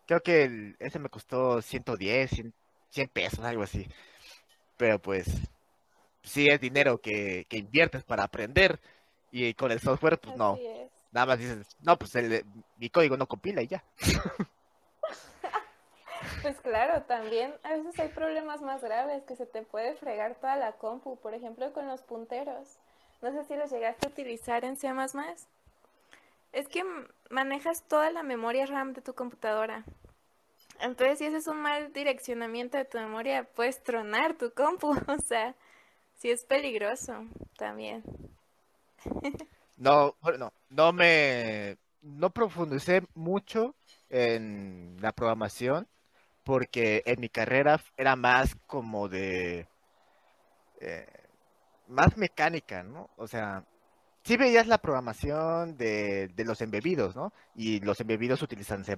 [0.06, 2.54] creo que el- ese me costó 110, 100,
[2.96, 3.86] 100 pesos, algo así.
[4.76, 5.26] Pero pues,
[6.22, 8.80] sí es dinero que, que inviertes para aprender.
[9.30, 10.56] Y con el software, pues no.
[10.56, 10.90] Es.
[11.12, 12.44] Nada más dices, no, pues el,
[12.76, 13.84] mi código no compila y ya.
[16.42, 20.56] Pues claro, también a veces hay problemas más graves que se te puede fregar toda
[20.56, 22.78] la compu, por ejemplo con los punteros.
[23.20, 24.88] No sé si los llegaste a utilizar en C++.
[26.52, 26.84] Es que
[27.30, 29.84] manejas toda la memoria RAM de tu computadora.
[30.80, 34.90] Entonces, si haces un mal direccionamiento de tu memoria, puedes tronar tu compu.
[35.08, 35.54] O sea,
[36.14, 37.24] sí es peligroso
[37.56, 38.02] también.
[39.76, 43.74] No, bueno, no me, no profundicé mucho
[44.08, 45.86] en la programación
[46.44, 49.68] porque en mi carrera era más como de,
[50.80, 51.06] eh,
[51.88, 53.10] más mecánica, ¿no?
[53.16, 53.64] O sea,
[54.24, 57.32] sí veías la programación de, de los embebidos, ¿no?
[57.54, 58.96] Y los embebidos utilizan C++,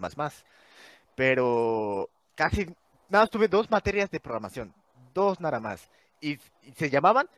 [1.19, 2.65] pero casi,
[3.09, 4.73] nada, más tuve dos materias de programación,
[5.13, 7.29] dos nada más, y, y se llamaban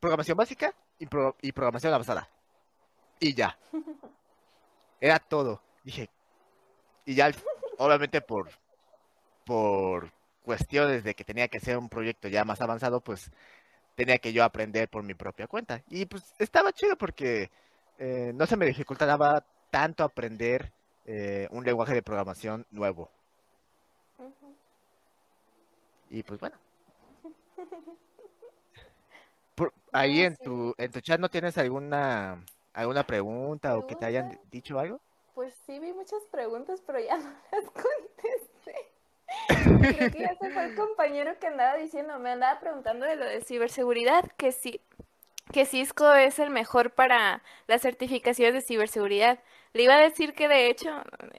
[0.00, 2.28] programación básica y, pro- y programación avanzada.
[3.20, 3.56] Y ya.
[5.00, 5.62] Era todo.
[5.82, 6.10] Dije.
[7.06, 7.30] Y ya,
[7.78, 8.50] obviamente por,
[9.46, 10.10] por
[10.42, 13.30] cuestiones de que tenía que ser un proyecto ya más avanzado, pues
[13.94, 15.82] tenía que yo aprender por mi propia cuenta.
[15.88, 17.50] Y pues estaba chido porque
[17.98, 20.70] eh, no se me dificultaba tanto aprender
[21.06, 23.10] eh, un lenguaje de programación nuevo.
[26.12, 26.56] Y pues bueno.
[29.54, 30.44] Por- ahí No, en sí.
[30.44, 32.44] tu, en tu chat no tienes alguna,
[32.74, 35.00] alguna pregunta o que te hayan dicho algo.
[35.34, 38.92] pues sí vi muchas preguntas, pero ya no las contesté.
[39.90, 43.24] Creo que ya se fue el compañero que andaba diciendo, me andaba preguntando de lo
[43.26, 44.80] de ciberseguridad, que sí,
[45.52, 49.40] que Cisco es el mejor para las certificaciones de ciberseguridad.
[49.74, 50.90] Le iba a decir que de hecho,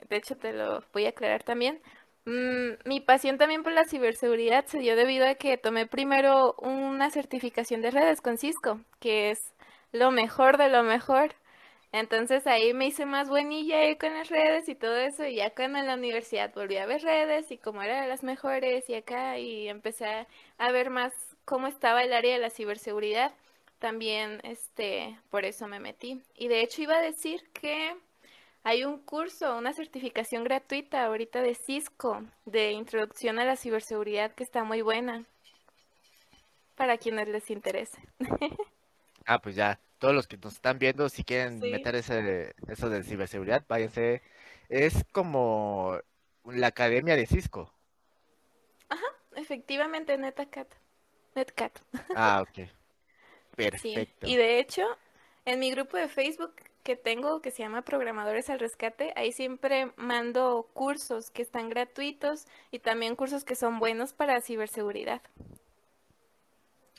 [0.09, 1.81] de hecho te lo voy a aclarar también,
[2.25, 7.09] mm, mi pasión también por la ciberseguridad se dio debido a que tomé primero una
[7.12, 9.39] certificación de redes con Cisco, que es
[9.91, 11.36] lo mejor de lo mejor.
[11.91, 15.51] Entonces ahí me hice más buenilla ahí con las redes y todo eso, y ya
[15.51, 18.95] cuando en la universidad volví a ver redes y cómo era de las mejores y
[18.95, 21.13] acá, y empecé a ver más
[21.45, 23.31] cómo estaba el área de la ciberseguridad,
[23.79, 26.23] también este, por eso me metí.
[26.36, 27.95] Y de hecho iba a decir que
[28.63, 34.43] hay un curso, una certificación gratuita ahorita de Cisco de introducción a la ciberseguridad que
[34.43, 35.26] está muy buena
[36.76, 37.99] para quienes les interese.
[39.26, 41.71] Ah, pues ya, todos los que nos están viendo, si quieren Sí.
[41.71, 44.21] meter ese, eso de ciberseguridad, váyanse.
[44.67, 45.97] Es como
[46.43, 47.73] la academia de Cisco.
[49.36, 50.67] Efectivamente, NetCat.
[51.36, 51.80] NetCat.
[52.15, 52.67] Ah, ok.
[53.56, 53.56] Sí.
[53.56, 54.28] Perfecto.
[54.28, 54.82] Y de hecho,
[55.45, 59.91] en mi grupo de Facebook que tengo, que se llama Programadores al Rescate, ahí siempre
[59.98, 65.22] mando cursos que están gratuitos y también cursos que son buenos para ciberseguridad.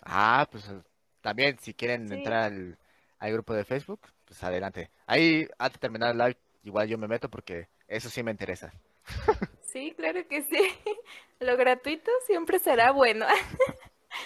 [0.03, 0.83] Ah, pues eh,
[1.21, 2.13] también si quieren Sí.
[2.13, 2.79] entrar al,
[3.19, 4.91] al grupo de Facebook, pues adelante.
[5.07, 8.73] Ahí, antes de terminar el live, igual yo me meto porque eso sí me interesa.
[9.61, 10.57] Sí, claro que sí.
[11.41, 13.27] Lo gratuito siempre será bueno.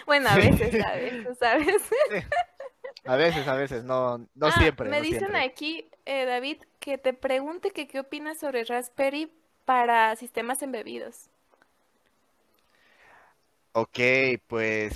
[0.06, 0.40] Bueno, a Sí.
[0.40, 1.82] veces, a veces, ¿sabes?
[3.06, 5.36] A veces, a veces, no, no Ah, siempre, me no dicen siempre.
[5.36, 9.32] aquí, eh, David, que te pregunte que qué opinas sobre Raspberry
[9.64, 11.28] para sistemas embebidos.
[13.72, 13.98] Ok,
[14.46, 14.94] pues,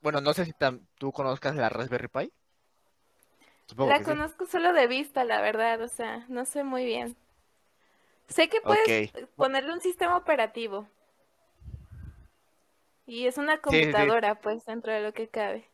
[0.00, 0.52] bueno, no sé si
[0.98, 2.32] tú conozcas la Raspberry Pi.
[3.68, 4.04] Supongo La sí.
[4.04, 7.16] conozco solo de vista, la verdad, o sea, no sé muy bien.
[8.28, 8.92] Sé que puedes
[9.38, 10.86] ponerle un sistema operativo.
[13.06, 14.14] Y es una Sí, sí, sí.
[14.14, 15.70] computadora, pues, dentro de lo que cabe.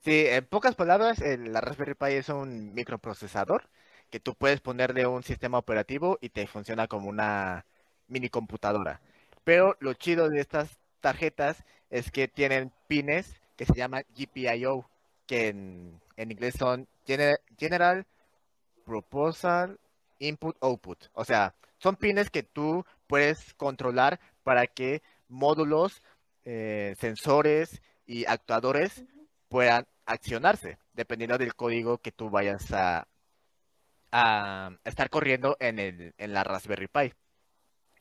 [0.00, 3.68] Sí, en pocas palabras, el- la Raspberry Pi es un microprocesador
[4.10, 7.64] que tú puedes ponerle un sistema operativo y te funciona como una
[8.06, 9.00] mini computadora.
[9.44, 14.88] Pero lo chido de estas tarjetas es que tienen pines que se llaman GPIO,
[15.26, 18.06] que en, inglés son Gener- General
[18.84, 19.78] Proposal
[20.20, 21.08] Input Output.
[21.12, 26.02] O sea, son pines que tú puedes controlar para que módulos,
[26.44, 29.04] eh, sensores y actuadores
[29.48, 33.06] puedan accionarse, dependiendo del código que tú vayas a,
[34.12, 37.12] a estar corriendo en, el, en la Raspberry Pi.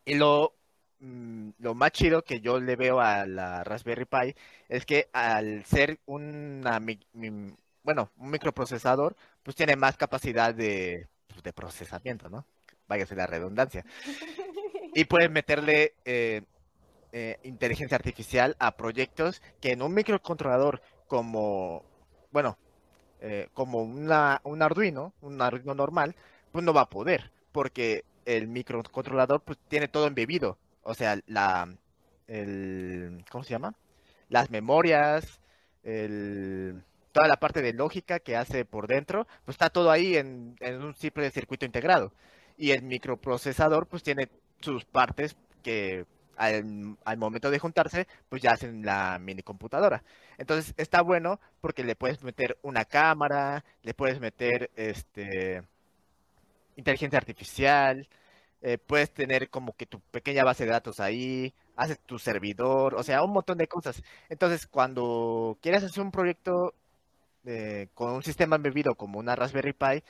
[0.06, 0.56] Y lo,
[1.00, 4.36] mm, lo más chido que yo le veo a la Raspberry Pi
[4.70, 6.80] es que al ser una,
[7.84, 12.46] bueno, un microprocesador, pues tiene más capacidad de, pues, de procesamiento, ¿no?
[12.88, 13.86] Váyase la redundancia.
[14.94, 16.42] Y puedes meterle eh,
[17.12, 21.84] eh, inteligencia artificial a proyectos que en un microcontrolador como,
[22.32, 22.58] bueno,
[23.22, 26.16] eh, como una, un Arduino, un Arduino normal,
[26.52, 31.68] pues no va a poder, porque el microcontrolador pues tiene todo embebido, o sea, la,
[32.28, 33.76] el, ¿cómo se llama?
[34.30, 35.40] Las memorias,
[35.84, 40.56] el, toda la parte de lógica que hace por dentro, pues está todo ahí en,
[40.60, 42.14] en un simple circuito integrado.
[42.58, 44.30] Y el microprocesador pues tiene
[44.62, 46.06] sus partes que
[46.38, 50.04] al, al momento de juntarse, pues ya hacen la mini computadora.
[50.38, 55.64] Entonces está bueno porque le puedes meter una cámara, le puedes meter este
[56.78, 58.08] inteligencia artificial,
[58.62, 63.04] eh, puedes tener como que tu pequeña base de datos ahí, haces tu servidor, o
[63.04, 64.02] sea, un montón de cosas.
[64.30, 66.74] Entonces, cuando quieres hacer un proyecto
[67.46, 70.04] eh, con un sistema embebido como una Raspberry Pi,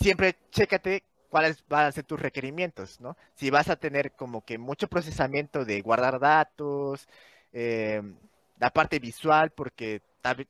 [0.00, 1.02] siempre chécate
[1.34, 3.16] cuáles van a ser tus requerimientos, ¿no?
[3.34, 7.08] Si vas a tener como que mucho procesamiento de guardar datos,
[7.52, 8.00] eh,
[8.60, 10.00] la parte visual, porque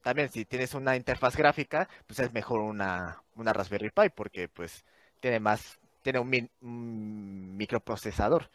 [0.02, 4.84] también si tienes una interfaz gráfica, pues es mejor una, una Raspberry Pi, porque pues
[5.20, 8.50] tiene más, tiene un, min- un microprocesador.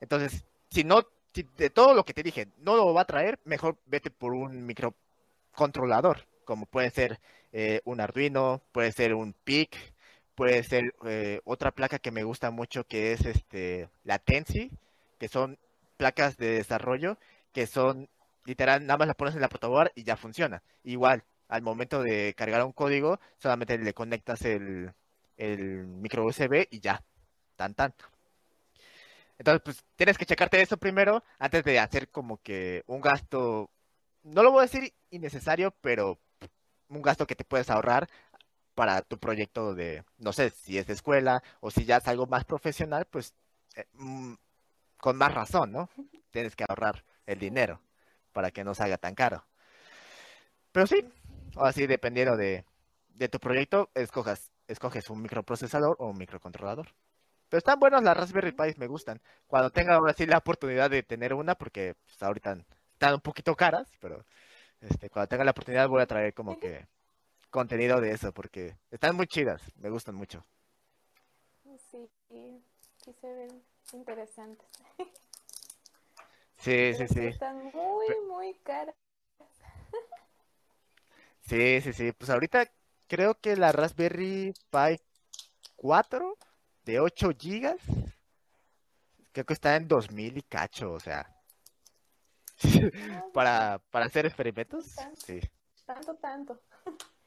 [0.00, 1.02] Entonces, si no,
[1.34, 4.32] si de todo lo que te dije no lo va a traer, mejor vete por
[4.34, 7.20] un microcontrolador, como puede ser
[7.52, 9.76] eh, un Arduino, puede ser un PIC,
[10.38, 14.70] puede ser eh, otra placa que me gusta mucho que es este la Tensi,
[15.18, 15.58] que son
[15.96, 17.18] placas de desarrollo
[17.52, 18.08] que son
[18.44, 20.62] literal, nada más la pones en la protoboard y ya funciona.
[20.84, 24.92] Igual, al momento de cargar un código, solamente le conectas el,
[25.36, 27.02] el micro USB y ya,
[27.56, 27.92] tan tan.
[29.40, 33.70] Entonces, pues tienes que checarte eso primero antes de hacer como que un gasto,
[34.22, 36.16] no lo voy a decir innecesario, pero
[36.90, 38.08] un gasto que te puedes ahorrar
[38.78, 42.28] para tu proyecto de, no sé, si es de escuela o si ya es algo
[42.28, 43.34] más profesional, pues
[43.74, 44.34] eh, mm,
[44.98, 45.90] con más razón, ¿no?
[46.30, 47.80] Tienes que ahorrar el dinero
[48.32, 49.44] para que no salga tan caro.
[50.70, 51.04] Pero sí,
[51.56, 52.64] así dependiendo de,
[53.08, 56.94] de tu proyecto, escojas, escoges un microprocesador o un microcontrolador.
[57.48, 59.20] Pero están buenas las Raspberry Pi, me gustan.
[59.48, 62.58] Cuando tenga ahora sí la oportunidad de tener una, porque pues, ahorita
[62.92, 64.24] están un poquito caras, pero
[64.80, 66.86] este, cuando tenga la oportunidad voy a traer como que
[67.50, 70.44] contenido de eso, porque están muy chidas, me gustan mucho.
[71.62, 72.62] Sí, sí
[73.20, 74.66] se ven interesantes.
[76.60, 77.26] Sí, sí, sí.
[77.26, 78.92] Están muy, muy caras.
[81.42, 82.10] Sí, sí, sí.
[82.10, 82.68] Pues ahorita
[83.06, 85.00] creo que la Raspberry Pi
[85.76, 86.36] 4
[86.82, 87.76] de 8 gigas,
[89.30, 91.32] creo que está en 2000 y cacho, o sea.
[93.32, 95.40] para, para hacer experimentos, sí.
[95.86, 96.60] Tanto, tanto.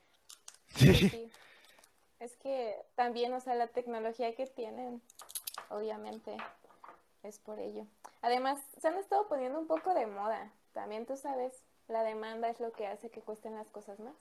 [0.75, 1.31] Sí.
[2.19, 5.01] Es que también, o sea, la tecnología que tienen,
[5.69, 6.37] obviamente,
[7.23, 7.85] es por ello.
[8.21, 10.51] Además, se han estado poniendo un poco de moda.
[10.73, 14.15] También tú sabes, la demanda es lo que hace que cuesten las cosas más.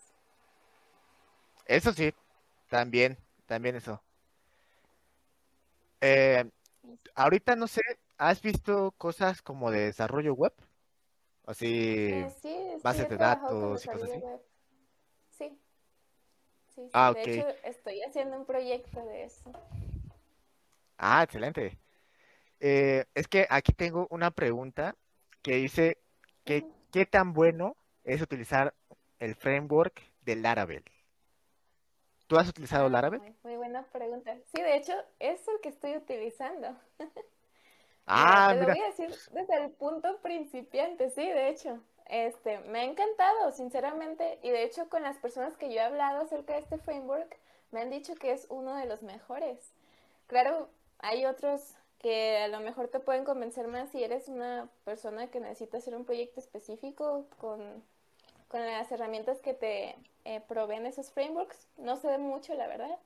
[1.67, 2.13] Eso sí,
[2.69, 4.03] también, también eso.
[6.01, 6.51] Eh,
[7.15, 7.83] ahorita no sé,
[8.17, 10.55] ¿has visto cosas como de desarrollo web?
[11.47, 14.19] Así, Eh, sí, sí, bases de datos y cosas así.
[14.19, 14.41] web.
[16.81, 17.07] Sí, sí.
[17.07, 19.53] Ah, De hecho, estoy haciendo un proyecto de eso.
[20.99, 21.79] Ah, excelente.
[22.61, 24.97] Eh, es que aquí tengo una pregunta
[25.43, 25.99] que dice
[26.45, 26.67] que.
[26.93, 28.75] ¿qué tan bueno es utilizar
[29.21, 30.85] el framework de Laravel?
[32.27, 33.21] ¿Tú has utilizado Ah, Laravel?
[33.21, 34.37] muy, muy buena pregunta.
[34.53, 36.77] Sí, de hecho, es el que estoy utilizando.
[38.13, 41.83] Mira, Ah, te lo mira, voy a decir desde el punto principiante, sí, de hecho.
[42.11, 46.23] Este, me ha encantado, sinceramente, y de hecho con las personas que yo he hablado
[46.23, 47.39] acerca de este framework,
[47.71, 49.59] me han dicho que es uno de los mejores.
[50.27, 50.69] Claro,
[50.99, 55.39] hay otros que a lo mejor te pueden convencer más si eres una persona que
[55.39, 57.85] necesita hacer un proyecto específico con,
[58.49, 59.95] con las herramientas que te
[60.25, 61.69] eh, proveen esos frameworks.
[61.77, 62.99] No sé mucho, la verdad.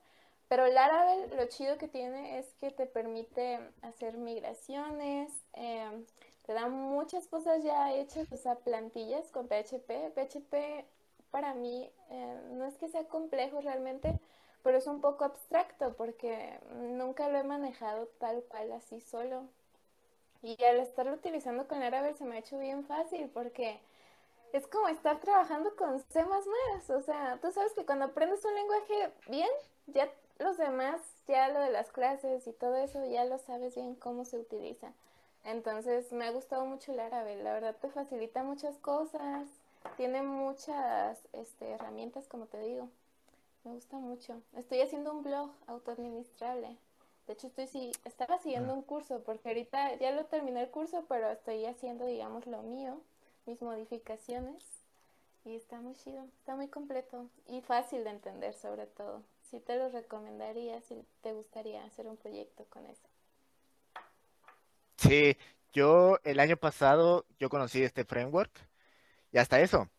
[0.49, 6.05] Pero Laravel lo chido que tiene es que te permite hacer migraciones, eh,
[6.47, 10.13] te da muchas cosas ya hechas, o sea, plantillas con PHP.
[10.15, 10.85] PHP
[11.31, 14.19] para mí eh, no es que sea complejo realmente,
[14.63, 16.61] pero es un poco abstracto porque
[16.93, 19.45] nunca lo he manejado tal cual así solo.
[20.43, 23.81] Y al estarlo utilizando con Laravel se me ha hecho bien fácil porque
[24.53, 26.25] es como estar trabajando con C++.
[26.91, 29.49] O sea, tú sabes que cuando aprendes un lenguaje bien,
[29.87, 33.95] ya los demás, ya lo de las clases y todo eso, ya lo sabes bien
[33.95, 34.93] cómo se utiliza.
[35.45, 39.47] Entonces me ha gustado mucho Laravel, la verdad te facilita muchas cosas,
[39.97, 42.89] tiene muchas este, herramientas, como te digo.
[43.65, 44.41] Me gusta mucho.
[44.57, 46.77] Estoy haciendo un blog autoadministrable.
[47.27, 51.05] De hecho, estoy sí, estaba siguiendo un curso porque ahorita ya lo terminé el curso,
[51.09, 53.01] pero estoy haciendo, digamos, lo mío,
[53.47, 54.63] mis modificaciones.
[55.47, 59.23] Y está muy chido, está muy completo y fácil de entender sobre todo.
[59.51, 63.14] Sí te lo recomendaría si te gustaría hacer un proyecto con eso.
[64.97, 65.37] Sí,
[65.73, 68.51] yo el año pasado yo conocí este framework
[69.33, 69.91] y hasta eso,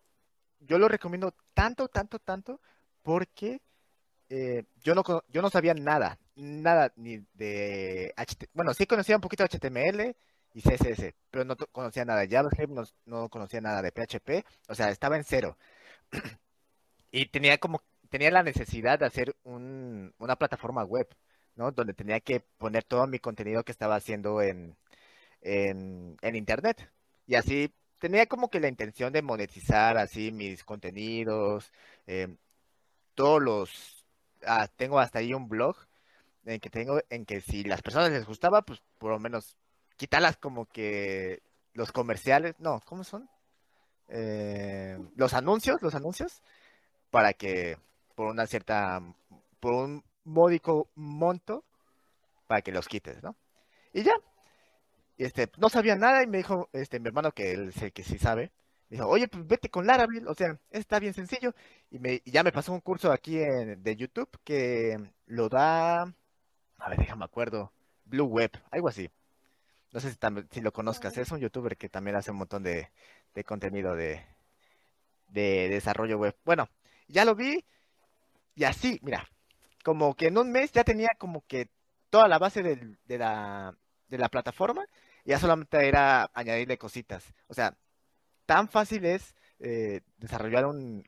[0.60, 2.62] yo lo recomiendo tanto, tanto, tanto
[3.04, 3.62] porque
[4.30, 9.22] eh, yo no, yo no sabía nada, nada ni de HT, bueno, sí conocía un
[9.22, 10.18] poquito HTML
[10.54, 14.76] y CSS, pero no conocía nada de JavaScript, no, no conocía nada de PHP, o
[14.76, 15.58] sea, estaba en cero.
[17.12, 21.08] Y tenía como, tenía la necesidad de hacer un- una plataforma web,
[21.56, 21.72] ¿no?
[21.72, 24.78] Donde tenía que poner todo mi contenido que estaba haciendo en,
[25.46, 26.92] en, internet.
[27.28, 31.72] Y así tenía como que la intención de monetizar así mis contenidos,
[32.08, 32.38] em,
[33.16, 34.06] todos los,
[34.46, 35.78] ah, tengo hasta ahí un blog
[36.46, 39.58] en que tengo, en que si las personas les gustaba, pues por lo menos
[39.98, 41.42] quitarlas como que
[41.74, 43.30] los comerciales, no, ¿cómo son?
[44.10, 46.42] Eh, los anuncios, los anuncios,
[47.12, 47.78] para que
[48.16, 49.02] por una cierta,
[49.60, 51.64] por un módico monto,
[52.48, 53.36] para que los quites, ¿no?
[53.94, 54.16] Y ya,
[55.18, 58.04] y este, no sabía nada y me dijo, este, mi hermano que él sé que
[58.04, 58.52] sí sabe,
[58.90, 61.54] me dijo, oye, pues vete con Laravel, o sea, está bien sencillo.
[61.92, 66.02] Y, me, y ya me pasó un curso aquí en- de YouTube que lo da,
[66.80, 67.72] a ver, déjame acuerdo,
[68.06, 69.10] Blue Web, algo así.
[69.94, 72.64] No sé si, tam- si lo conozcas, es un youtuber que también hace un montón
[72.64, 72.90] de,
[73.36, 74.24] de contenido de,
[75.28, 76.36] de desarrollo web.
[76.46, 76.70] Bueno,
[77.08, 77.64] ya lo vi
[78.56, 79.30] y así, mira,
[79.84, 81.70] como que en un mes ya tenía como que
[82.10, 83.78] toda la base del- de la,
[84.08, 84.86] de la plataforma
[85.24, 87.34] y ya solamente era añadirle cositas.
[87.48, 87.78] O sea,
[88.46, 91.04] tan fácil es eh, desarrollar un,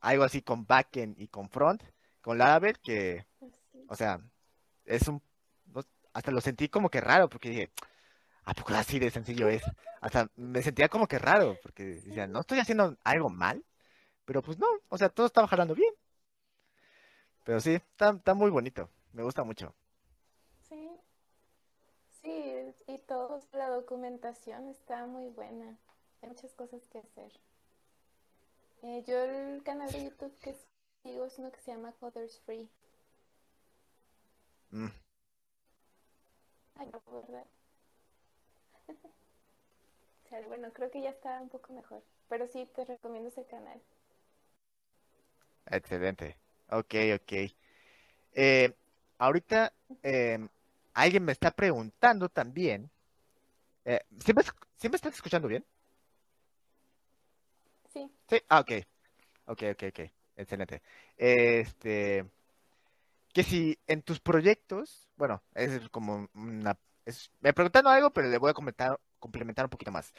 [0.00, 1.82] algo así con backend y con front
[2.20, 3.26] con Laravel que,
[3.88, 4.20] o sea,
[4.84, 5.22] es un,
[6.12, 7.70] hasta lo sentí como que raro, porque dije,
[8.44, 9.62] ¿a poco así de sencillo es?
[10.00, 13.64] Hasta me sentía como que raro, porque decía, no estoy haciendo algo mal,
[14.24, 15.92] pero pues no, o sea, todo estaba jalando bien.
[17.44, 19.74] Pero sí, está, está muy bonito, me gusta mucho.
[20.68, 20.90] Sí.
[22.22, 25.76] Sí, y todo, la documentación está muy buena.
[26.22, 27.32] Hay muchas cosas que hacer.
[28.82, 30.54] Eh, yo el canal de YouTube que
[31.04, 32.68] sigo es uno que se llama Coders Free.
[34.72, 34.90] Mm,
[36.74, 37.46] Ay, no, ¿verdad?
[40.24, 42.02] O sea, bueno, creo que ya está un poco mejor.
[42.28, 43.82] Pero sí, te recomiendo ese canal.
[45.66, 46.36] excelente.
[46.70, 47.32] Ok, ok.
[48.32, 48.72] Eh,
[49.18, 50.48] ahorita em,
[50.94, 52.90] alguien me está preguntando también.
[53.84, 55.64] eh, ¿sí me, esc- sí me estás escuchando bien?
[57.92, 58.72] Sí, Sí, ah, ok.
[59.46, 60.00] Ok, ok, ok.
[60.36, 60.82] Excelente.
[61.16, 62.30] Este,
[63.32, 68.38] que si en tus proyectos, bueno, es como una, es, me preguntaron algo, pero le
[68.38, 70.12] voy a comentar, complementar un poquito más.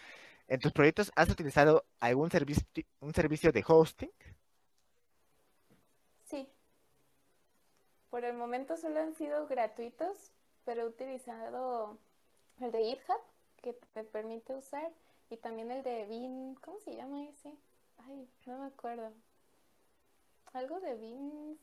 [0.48, 2.66] ¿En tus proyectos has utilizado algún servicio,
[3.02, 4.12] un servicio de hosting?
[6.24, 6.48] sí.
[8.12, 10.32] Por el momento solo han sido gratuitos,
[10.66, 11.98] pero he utilizado
[12.60, 13.22] el de GitHub,
[13.62, 14.92] que te permite usar,
[15.30, 17.54] y también el de Bean, ¿cómo se llama ese?
[17.98, 19.14] Ay, no me acuerdo.
[20.54, 21.60] Algo de Beans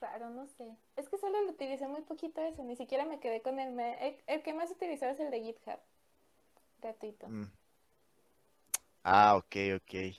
[0.00, 0.76] raro, no sé.
[0.96, 4.16] Es que solo lo utilicé muy poquito eso, ni siquiera me quedé con el, el,
[4.26, 5.78] el que más utilizaba es el de GitHub,
[6.80, 7.28] gratuito.
[7.28, 7.50] Mm.
[9.04, 10.16] Ah, ok, ok.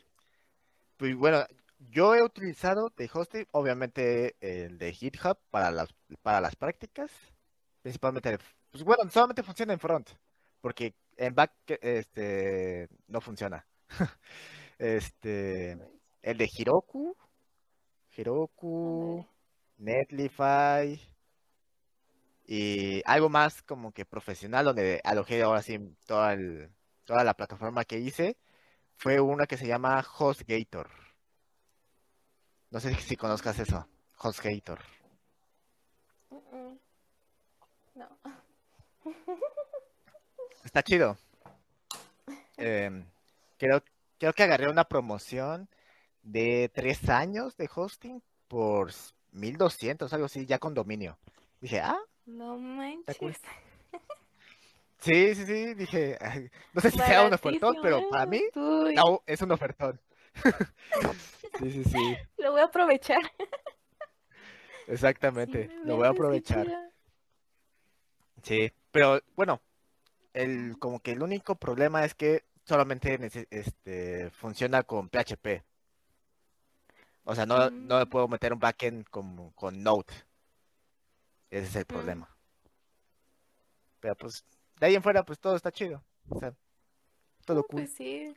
[0.97, 1.45] Pues bueno,
[1.91, 7.11] yo he utilizado de hosting, obviamente el de GitHub para las, para las prácticas,
[7.83, 8.39] principalmente,
[8.71, 10.09] pues bueno, solamente funciona en front,
[10.61, 13.65] porque en back este no funciona.
[14.79, 15.77] Este,
[16.23, 17.15] el de Heroku,
[19.15, 19.27] Ándale.
[19.77, 20.99] Netlify
[22.45, 26.69] y algo más como que profesional donde alojé ahora sí toda, el-
[27.05, 28.37] toda la plataforma que hice
[28.97, 30.89] fue una que se llama HostGator.
[32.71, 34.79] No sé si conozcas eso, HostGator.
[39.05, 39.13] No.
[40.63, 41.17] Está chido.
[42.57, 43.05] Em,
[43.57, 43.83] creo,
[44.17, 45.67] creo que agarré una promoción
[46.21, 48.91] de tres años de hosting por
[49.31, 51.17] 1200, algo así, ya con dominio.
[51.59, 52.61] Dije, ah, No cool.
[52.61, 53.41] manches.
[54.99, 58.93] sí, sí, sí, dije, "Ay, no sé si sea un ofertón, pero para mí, ¿eh?
[58.95, 59.99] no, es un ofertón.
[61.59, 63.21] Sí, sí, sí, Lo voy a aprovechar.
[64.87, 66.67] exactamente, Sí, lo voy a aprovechar.
[68.43, 69.61] Sí, pero bueno,
[70.33, 73.17] el, como que el único problema es que solamente
[73.49, 75.63] este, funciona con PHP.
[77.25, 78.09] O sea, no, no le Mm.
[78.09, 80.13] puedo meter un backend con, con Node.
[81.49, 81.85] Ese es el Mm.
[81.87, 82.29] problema.
[84.01, 84.43] Pero pues,
[84.79, 86.03] de ahí en fuera, pues todo está chido.
[86.29, 86.53] O sea,
[87.45, 87.81] todo cool.
[87.83, 88.35] pues sí.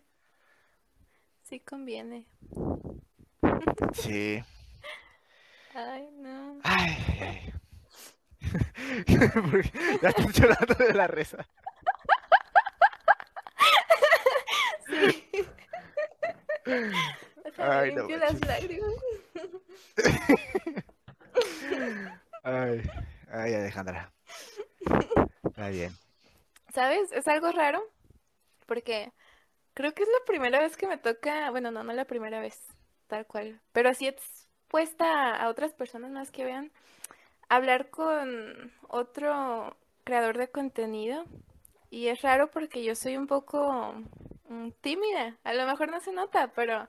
[1.42, 2.26] Sí conviene.
[3.92, 4.42] Sí.
[5.74, 6.58] Ay, no.
[6.62, 7.52] Ay, ay,
[10.02, 11.46] ya estoy llorando de la risa.
[14.86, 15.28] Sí.
[17.58, 18.92] Ay, no las lágrimas.
[22.42, 22.82] Ay,
[23.30, 24.12] ay, Alejandra.
[25.44, 25.92] Está bien.
[26.72, 27.10] ¿Sabes?
[27.12, 27.82] Es algo raro
[28.66, 29.12] porque
[29.74, 32.60] creo que es la primera vez que me toca, bueno, no, no la primera vez,
[33.06, 36.72] tal cual, pero así expuesta a otras personas más que vean,
[37.48, 41.24] hablar con otro creador de contenido
[41.90, 43.94] y es raro porque yo soy un poco
[44.48, 46.88] mm, tímida, a lo mejor no se nota, pero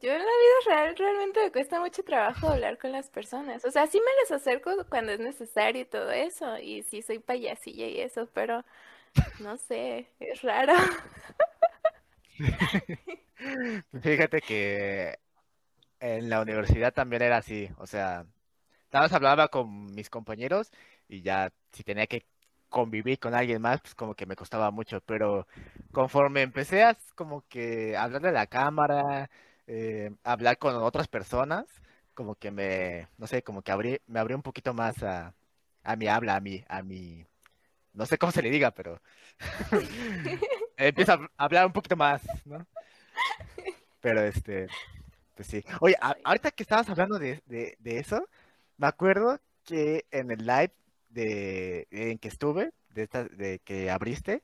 [0.00, 3.70] yo en la vida real realmente me cuesta mucho trabajo hablar con las personas, o
[3.70, 7.86] sea, sí me les acerco cuando es necesario y todo eso, y sí soy payasilla
[7.86, 8.64] y eso, pero...
[9.40, 10.74] No sé, es raro.
[14.02, 15.18] Fíjate que
[16.00, 18.26] en la universidad también era así, o sea,
[18.92, 20.70] nada más hablaba con mis compañeros
[21.08, 22.26] y ya si tenía que
[22.68, 25.46] convivir con alguien más, pues como que me costaba mucho, pero
[25.92, 29.30] conforme empecé a como que hablarle a la cámara,
[29.66, 31.66] eh, hablar con otras personas,
[32.14, 35.34] como que me, no sé, como que abrí, me abrió un poquito más a,
[35.84, 37.24] a mi habla, a mi, a mi,
[37.94, 39.00] no sé cómo se le diga, pero
[40.76, 42.66] empiezo a hab- hablar un poquito más, ¿no?
[44.00, 44.70] Pero este,
[45.34, 45.64] pues sí.
[45.80, 48.28] Oye, a- ahorita que estabas hablando de, de, de eso,
[48.78, 50.72] me acuerdo que en el live
[51.10, 54.42] de, en que estuve, de esta, de que abriste,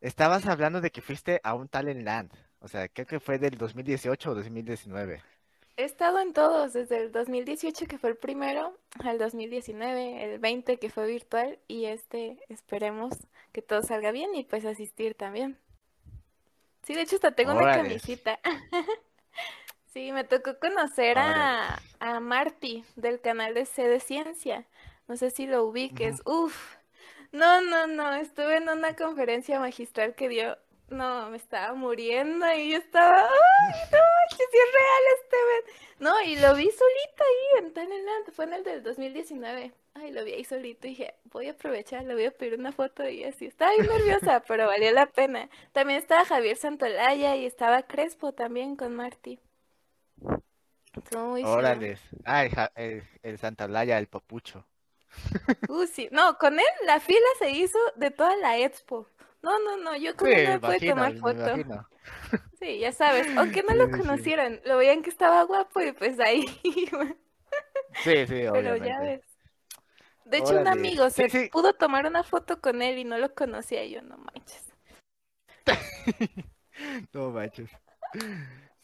[0.00, 2.32] estabas hablando de que fuiste a un Talent Land.
[2.60, 5.22] O sea, creo que fue del 2018 o 2019.
[5.76, 10.78] he estado en todos, desde el 2018 que fue el primero, al 2019, el 20
[10.78, 13.14] que fue virtual y este esperemos
[13.52, 15.58] que todo salga bien y pues asistir también.
[16.82, 18.40] Sí, de hecho hasta tengo una camisita.
[19.96, 24.66] Sí, me tocó conocer a, a Marty del canal de C de Ciencia.
[25.08, 26.20] No sé si lo ubiques.
[26.26, 26.76] Uf.
[27.32, 28.12] No, no, no.
[28.12, 30.58] Estuve en una conferencia magistral que dio.
[30.90, 33.22] No, me estaba muriendo y yo estaba.
[33.22, 34.36] ¡Ay, no!
[34.36, 35.76] Que sí es real este men".
[36.00, 38.32] No, y lo vi solito ahí en Talentland.
[38.32, 39.72] Fue en el del 2019.
[39.94, 42.72] Ay, lo vi ahí solito y dije, voy a aprovechar, le voy a pedir una
[42.72, 43.46] foto y así.
[43.46, 45.48] Estaba bien nerviosa, pero valió la pena.
[45.72, 49.40] También estaba Javier Santolaya y estaba Crespo también con Marty.
[50.96, 51.52] Estuvo muy chido.
[51.52, 51.98] Órale.
[52.24, 54.66] Ah, el, Ja- el, el Santa Blaya, el papucho.
[55.68, 56.08] Uh, sí.
[56.12, 59.08] No, con él la fila se hizo de toda la expo.
[59.42, 61.44] No, no, no, yo con Sí, él no pude tomar foto.
[62.58, 66.18] Sí, ya sabes, aunque no Sí, lo conocieran, lo veían que estaba guapo y pues
[66.20, 67.14] ahí iba.
[68.02, 69.22] Sí, sí, Pero ya ves.
[70.24, 71.48] De hecho, un amigo se sí.
[71.50, 74.64] pudo tomar una foto con él y no lo conocía yo, no manches.
[77.12, 77.70] No manches.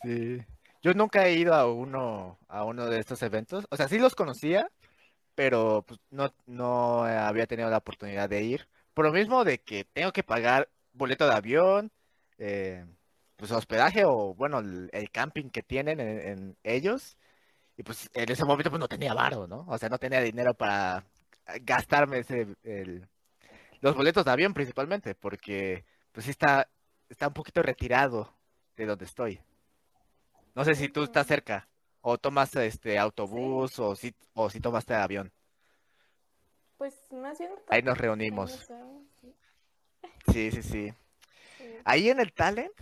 [0.03, 0.45] Sí.
[0.83, 3.67] Yo nunca he ido a uno, a uno de estos eventos.
[3.71, 4.69] O sea, sí los conocía,
[5.35, 8.69] pero pues, no, no había tenido la oportunidad de ir.
[8.95, 11.93] Por lo mismo de que tengo que pagar boleto de avión,
[12.39, 12.85] eh,
[13.37, 17.17] pues hospedaje o bueno, el, camping que tienen en, ellos.
[17.77, 19.65] Y pues en ese momento pues no tenía varo, ¿no?
[19.69, 21.05] O sea, no tenía dinero para
[21.63, 22.47] gastarme ese,
[23.81, 26.69] los boletos de avión principalmente, porque pues sí está,
[27.09, 28.35] está un poquito retirado
[28.77, 29.41] de donde estoy.
[30.55, 31.69] No sé si tú estás cerca
[32.01, 35.33] o tomas este autobús o si o si tomaste avión.
[36.77, 38.69] Pues más bien Ahí nos reunimos.
[40.31, 40.95] sí, Sí, sí.
[41.85, 42.73] Ahí en el talent,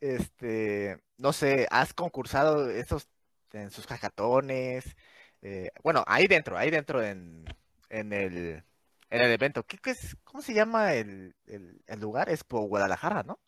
[0.00, 3.08] este, no sé, has concursado esos
[3.52, 4.96] en sus hackatones.
[5.42, 7.44] eh, bueno, ahí dentro, ahí dentro en,
[7.88, 8.62] en el
[9.10, 9.64] en el evento.
[9.64, 10.16] ¿Qué, qué es?
[10.24, 12.28] ¿Cómo se llama el, el, el lugar?
[12.30, 13.40] Es por Guadalajara, ¿no?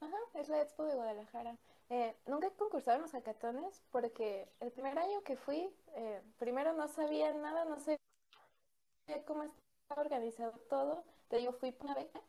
[0.00, 1.56] Ajá, es la expo de Guadalajara.
[1.88, 6.72] Eh, nunca he concursado en los hackatones porque el primer año que fui, eh, primero
[6.74, 7.98] no sabía nada, no sabía
[9.26, 11.02] cómo estaba organizado todo.
[11.28, 12.20] Te digo, fui por una beca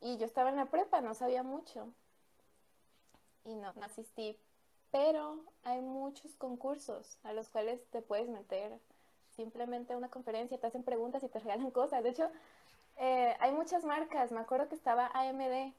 [0.00, 1.92] y yo estaba en la prepa, no sabía mucho
[3.44, 4.36] y no, no asistí.
[4.90, 8.80] Pero hay muchos concursos a los cuales te puedes meter
[9.36, 12.02] simplemente a una conferencia, te hacen preguntas y te regalan cosas.
[12.02, 12.30] De hecho,
[12.96, 14.32] eh, hay muchas marcas.
[14.32, 15.74] Me acuerdo que estaba AMD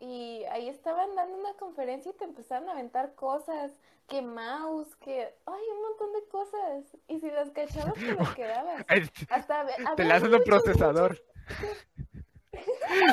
[0.00, 3.72] y ahí estaban dando una conferencia y te empezaron a aventar cosas,
[4.06, 6.96] que mouse, que, ay, un montón de cosas.
[7.08, 8.84] Y si las cachabas, te las quedabas.
[9.30, 11.22] Hasta ve- Te lanzan un procesador.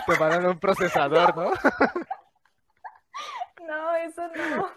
[0.06, 1.52] Te mandan un procesador, ¿no?
[3.68, 4.64] No, eso no.
[4.64, 4.68] O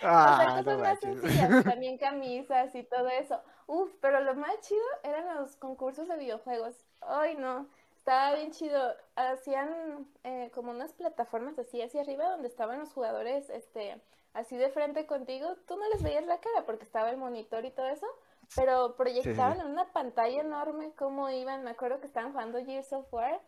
[0.00, 1.20] sea, Ah, cosas no más manches.
[1.22, 3.40] sencillas, también camisas y todo eso.
[3.66, 6.76] Uf, pero lo más chido eran los concursos de videojuegos.
[7.00, 7.68] Ay, no,
[8.04, 8.94] estaba bien chido.
[9.16, 13.98] Hacían eh, como unas plataformas así hacia arriba donde estaban los jugadores, este,
[14.34, 15.56] así de frente contigo.
[15.66, 18.06] Tú no les veías la cara porque estaba el monitor y todo eso,
[18.54, 21.64] pero proyectaban en una pantalla enorme cómo iban.
[21.64, 23.40] Me acuerdo que estaban jugando Gears of War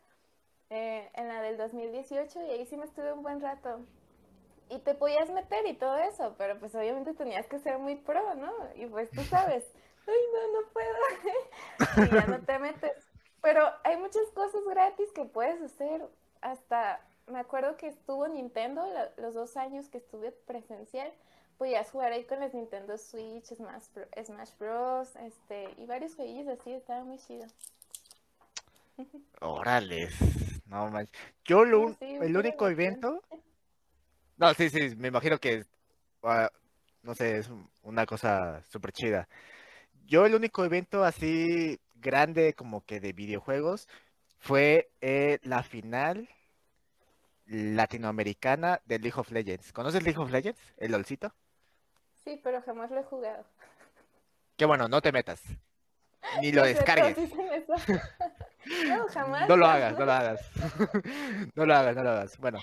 [0.70, 3.80] eh, en la del 2018 y ahí sí me estuve un buen rato
[4.70, 8.34] y te podías meter y todo eso, pero pues obviamente tenías que ser muy pro,
[8.36, 8.52] ¿no?
[8.74, 9.70] Y pues tú sabes,
[10.06, 13.05] ay, no, no puedo, y ya no te metes.
[13.46, 16.02] Pero hay muchas cosas gratis que puedes hacer.
[16.40, 18.84] Hasta, me acuerdo que estuvo Nintendo
[19.18, 21.12] los dos años que estuve presencial,
[21.56, 23.84] podías jugar ahí con las Nintendo Switch, Smash,
[24.24, 27.46] Smash Bros, este, y varios jueguillos así, estaba muy chido.
[29.40, 30.08] Órale,
[30.66, 31.16] no manches.
[31.44, 33.22] Yo lo, Sí, un- sí, el único evento.
[34.38, 35.64] No, sí, sí, me imagino que,
[36.24, 36.50] ah,
[37.02, 39.28] no sé, es un- una cosa súper chida.
[40.04, 43.88] Yo el único evento así grande como que de videojuegos
[44.38, 46.28] fue eh, la final
[47.46, 49.72] latinoamericana de League of Legends.
[49.72, 50.60] ¿Conoces League of Legends?
[50.76, 51.34] El LOLcito.
[52.24, 53.44] Sí, pero jamás lo he jugado.
[54.56, 55.42] Que bueno, no te metas.
[56.40, 57.16] Ni lo descargues.
[58.88, 59.48] No, jamás.
[59.48, 60.40] No lo hagas, no lo hagas.
[61.54, 62.36] No lo hagas, no lo hagas.
[62.38, 62.58] Bueno,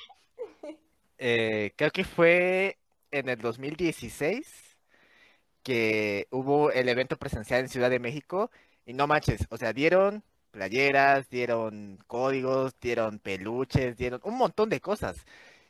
[1.17, 2.77] eh, creo que fue
[3.09, 4.77] en el 2016
[5.63, 8.51] que hubo el evento presencial en Ciudad de México
[8.85, 14.81] y no manches, o sea, dieron playeras, dieron códigos, dieron peluches, dieron un montón de
[14.81, 15.25] cosas.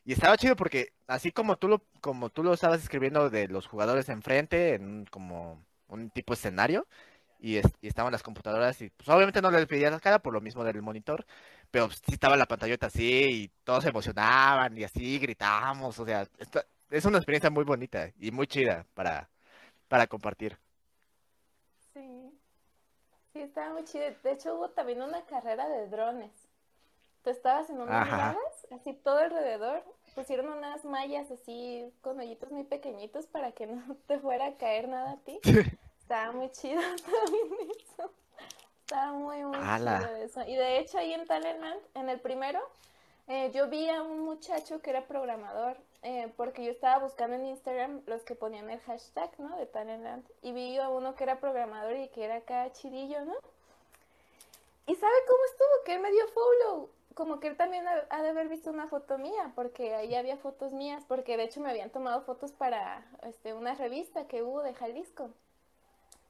[0.06, 3.68] Y estaba chido porque así como tú lo, como tú lo estabas escribiendo de los
[3.68, 6.88] jugadores enfrente, en como un tipo escenario,
[7.40, 10.34] y, es- y estaban las computadoras y pues obviamente no les veía la cara por
[10.34, 11.26] lo mismo del monitor,
[11.72, 13.04] pero pues, sí estaba la pantallota así
[13.44, 16.28] y todos se emocionaban y así gritábamos, o sea,
[16.90, 19.30] es una experiencia muy bonita y muy chida para,
[19.90, 20.58] para compartir.
[23.34, 23.42] Sí.
[23.42, 24.06] Estaba muy chido.
[24.24, 26.32] De hecho, hubo también una carrera de drones.
[27.24, 29.84] Tú estabas en unas gradas, así todo alrededor.
[30.14, 34.88] Pusieron unas mallas así con hoyitos muy pequeñitos para que no te fuera a caer
[34.88, 35.40] nada a ti.
[36.00, 38.12] Estaba muy chido también eso.
[38.82, 40.42] Estaba muy, muy chido eso.
[40.46, 42.60] Y de hecho, ahí en Talentland, en el primero,
[43.28, 47.46] eh, yo vi a un muchacho que era programador, eh, porque yo estaba buscando en
[47.46, 49.56] Instagram los que ponían el hashtag, ¿no?
[49.58, 50.26] De Talentland.
[50.42, 53.34] Y vi a uno que era programador y que era acá chidillo, ¿no?
[54.86, 55.84] ¿Y sabe cómo estuvo?
[55.86, 56.90] Que él me dio follow.
[57.16, 60.36] Como que él también ha, ha de haber visto una foto mía, porque ahí había
[60.36, 64.62] fotos mías, porque de hecho me habían tomado fotos para este, una revista que hubo
[64.62, 65.30] de Jalisco.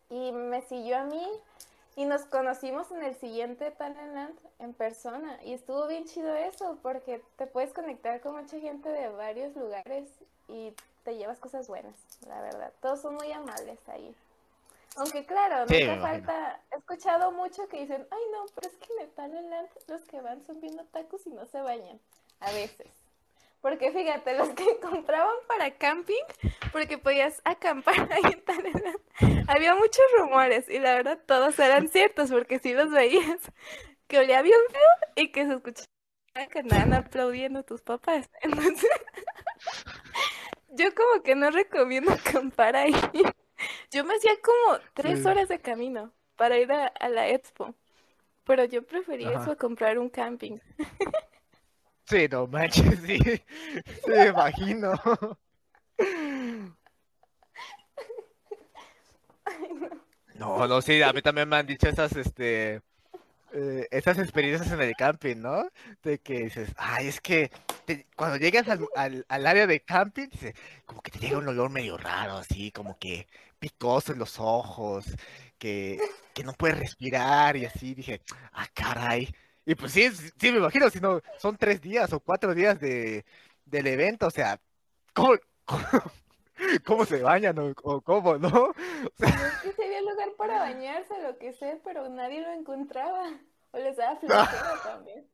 [0.10, 1.28] Y me siguió a mí
[1.96, 5.40] y nos conocimos en el siguiente Talentland en persona.
[5.44, 10.10] Y estuvo bien chido eso, porque te puedes conectar con mucha gente de varios lugares
[10.48, 10.74] y
[11.04, 11.96] te llevas cosas buenas,
[12.28, 12.72] la verdad.
[12.82, 14.16] Todos son muy amables ahí.
[14.96, 18.94] Aunque claro, Sí, nunca falta, he escuchado mucho que dicen, ay no, pero es que
[18.94, 22.00] en el Talentland los que van son bien otakus y no se bañan,
[22.40, 23.03] a veces.
[23.64, 26.24] Porque fíjate, los que compraban para camping,
[26.72, 29.00] porque podías acampar ahí en Talentland,
[29.48, 33.40] había muchos rumores y la verdad todos eran ciertos porque sí los veías,
[34.08, 35.88] que olía bien feo y que se escuchaba
[36.52, 38.30] que andaban aplaudiendo tus papás.
[38.44, 38.90] Entonces,
[40.70, 42.94] yo como que no recomiendo acampar ahí.
[43.92, 45.28] Yo me hacía como tres Sí.
[45.28, 47.76] horas de camino para ir a, a la expo,
[48.46, 49.44] pero yo prefería Ajá.
[49.44, 50.60] eso a comprar un camping.
[52.14, 53.18] Sí, no manches, sí.
[54.06, 54.94] Sí, me imagino.
[60.36, 62.82] No, no, sí, a mí también me han dicho esas, este,
[63.54, 65.70] eh, esas experiencias en el camping, ¿no?
[66.04, 67.52] De que dices, ay, es que
[67.86, 70.56] te- cuando llegas al, al, al área de camping, dice,
[70.86, 73.28] como que te llega un olor medio raro, así, como que
[73.60, 75.06] picoso en los ojos,
[75.60, 76.00] que,
[76.34, 78.22] que no puedes respirar y así, dije,
[78.54, 79.34] ah, caray.
[79.66, 83.26] Y pues sí, sí, me imagino, si no, son tres días o cuatro días de,
[83.66, 84.60] del evento, o sea,
[85.14, 85.36] ¿cómo,
[85.66, 85.84] cómo,
[86.86, 88.74] cómo se bañan o, o cómo, no?
[89.18, 93.30] Pues es que sí había lugar para bañarse, lo que sé, pero nadie lo encontraba.
[93.72, 95.28] O les daba flojera también.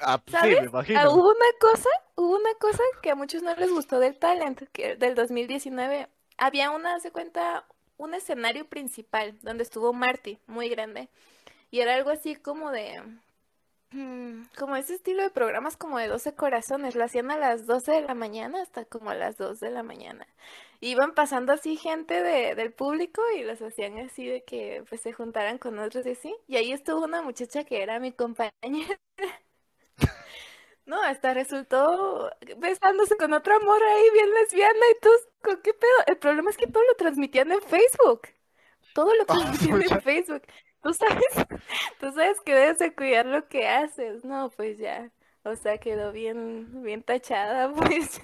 [0.00, 1.00] Ah, pues sí, me imagino.
[1.00, 4.68] Ah, hubo una cosa, hubo una cosa que a muchos no les gustó del Talent,
[4.72, 6.08] que del 2019.
[6.38, 11.08] Había una, se cuenta, un escenario principal donde estuvo Marty, muy grande.
[11.70, 13.02] Y era algo así como de,
[13.90, 16.94] mm, como ese estilo de programas como de 12 corazones.
[16.94, 19.82] Lo hacían a las 12 de la mañana hasta como a las 2 de la
[19.82, 20.26] mañana.
[20.80, 25.12] Iban pasando así gente de, del público y los hacían así de que pues se
[25.12, 26.34] juntaran con otros y así.
[26.48, 28.52] Y ahí estuvo una muchacha que era mi compañera.
[30.86, 35.90] No, hasta resultó besándose con otra morra ahí bien lesbiana y todos, ¿con qué pedo?
[36.06, 38.28] El problema es que todo lo transmitían en Facebook.
[38.92, 39.96] Todo lo transmitían pucha.
[39.96, 40.42] en Facebook.
[40.86, 41.24] Tú sabes,
[42.00, 44.24] tú sabes que debes de cuidar lo que haces.
[44.24, 45.10] No, pues ya.
[45.44, 48.20] O sea, quedó bien, bien tachada, pues.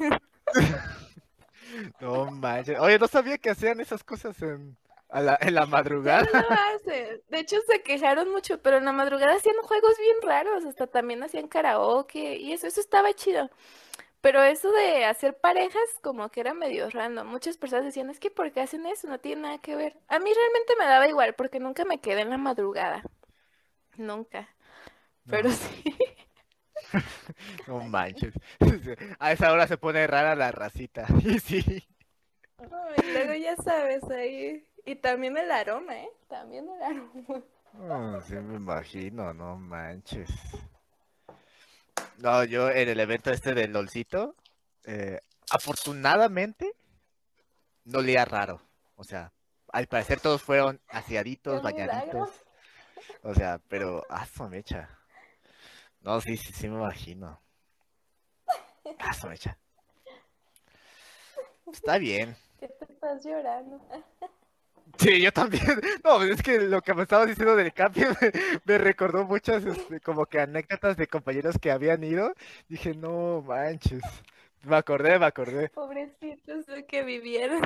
[2.01, 2.79] No manches.
[2.81, 4.77] Oye, no sabía que hacían esas cosas en,
[5.09, 5.67] a la, en la
[6.05, 6.27] Ya madrugada.
[6.33, 7.23] no lo hace.
[7.29, 10.65] De hecho, se quejaron mucho, pero en la madrugada hacían juegos bien raros.
[10.65, 13.51] Hasta también hacían karaoke y eso, eso estaba chido.
[14.23, 17.29] Pero eso de hacer parejas, como que era medio random.
[17.29, 19.09] Muchas personas decían, es que ¿por qué hacen eso?
[19.09, 19.99] No tiene nada que ver.
[20.09, 23.05] A mí realmente me daba igual, porque nunca me quedé en la madrugada.
[23.97, 24.49] Nunca.
[25.29, 25.53] Pero No.
[25.53, 25.85] sí.
[27.67, 28.35] No manches.
[29.19, 31.07] A esa hora se pone rara la racita.
[31.25, 31.85] Y sí.
[32.59, 34.67] Ay, luego ya sabes ahí.
[34.87, 36.09] Y también el aroma, ¿eh?
[36.29, 37.43] También el aroma.
[37.79, 40.31] Oh, sí me imagino, no manches.
[42.19, 44.37] No, yo en el evento este del LOLcito,
[44.85, 45.21] eh,
[45.51, 46.75] afortunadamente,
[47.85, 48.61] no olía raro.
[48.97, 49.33] O sea,
[49.73, 52.31] al parecer todos fueron aseaditos, bañaditos.
[53.23, 54.89] O sea, pero, su mecha.
[56.01, 57.41] No, sí, sí, sí me imagino.
[59.21, 59.59] Su mecha.
[61.73, 62.37] Está bien.
[62.59, 63.81] ¿Qué te estás llorando?
[64.99, 65.63] Sí, yo también.
[66.05, 68.33] No, es que lo que me estabas diciendo del camping me,
[68.65, 72.33] me recordó muchas, este, como que anécdotas de compañeros que habían ido.
[72.69, 74.03] Dije, no manches.
[74.63, 75.71] Me acordé, me acordé.
[75.71, 77.61] Pobrecitos de que vivieron.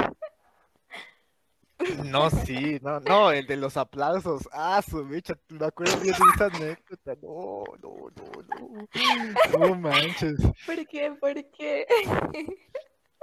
[2.04, 4.48] No, sí, no, no, el de los aplausos.
[4.52, 7.14] Ah, su mecha, me acuerdo bien de esa anécdota.
[7.22, 9.58] No, no, no, no.
[9.58, 10.38] No manches.
[10.64, 11.12] ¿Por qué?
[11.20, 11.86] ¿Por qué?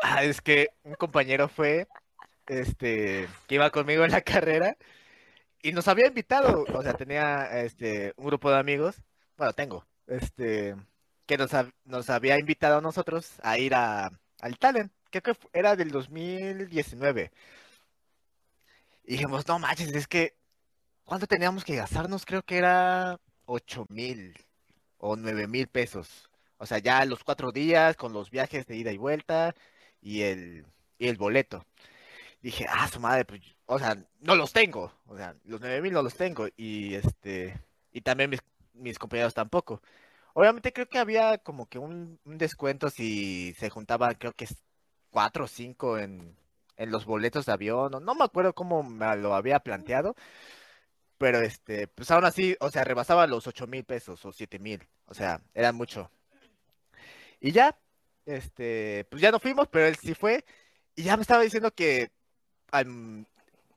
[0.01, 1.87] Ah, es que un compañero fue,
[2.47, 4.77] este, que iba conmigo en la carrera
[5.61, 8.97] y nos había invitado, o sea, tenía, este, un grupo de amigos,
[9.37, 10.75] bueno, tengo, este,
[11.25, 11.51] que nos,
[11.85, 14.91] nos había invitado a nosotros a ir a, al talent.
[15.09, 17.31] Creo que era del 2019.
[19.05, 20.35] Y dijimos, no manches, es que,
[21.05, 22.25] ¿cuánto teníamos que gastarnos?
[22.25, 24.35] Creo que era 8 mil
[24.97, 26.29] o 9 mil pesos.
[26.57, 29.53] O sea, ya los cuatro días con los viajes de ida y vuelta
[30.01, 30.65] y el,
[30.97, 31.65] y el boleto.
[32.43, 34.91] Dije, ah, su madre, pues, o sea, no los tengo.
[35.07, 36.47] O sea, los 9 mil no los tengo.
[36.57, 37.57] Y este,
[37.93, 38.41] y también mis,
[38.73, 39.81] mis compañeros tampoco.
[40.33, 44.47] Obviamente creo que había como que un, descuento si se juntaban, creo que
[45.11, 46.35] cuatro o cinco en,
[46.77, 47.95] en los boletos de avión.
[47.95, 50.15] o No me acuerdo cómo me lo había planteado.
[51.17, 54.85] Pero este, pues aún así, o sea, rebasaba los ocho mil pesos o siete mil.
[55.05, 56.11] O sea, era mucho.
[57.39, 57.77] Y ya,
[58.25, 60.45] este, pues ya no fuimos, pero él sí fue.
[60.95, 62.11] Y ya me estaba diciendo que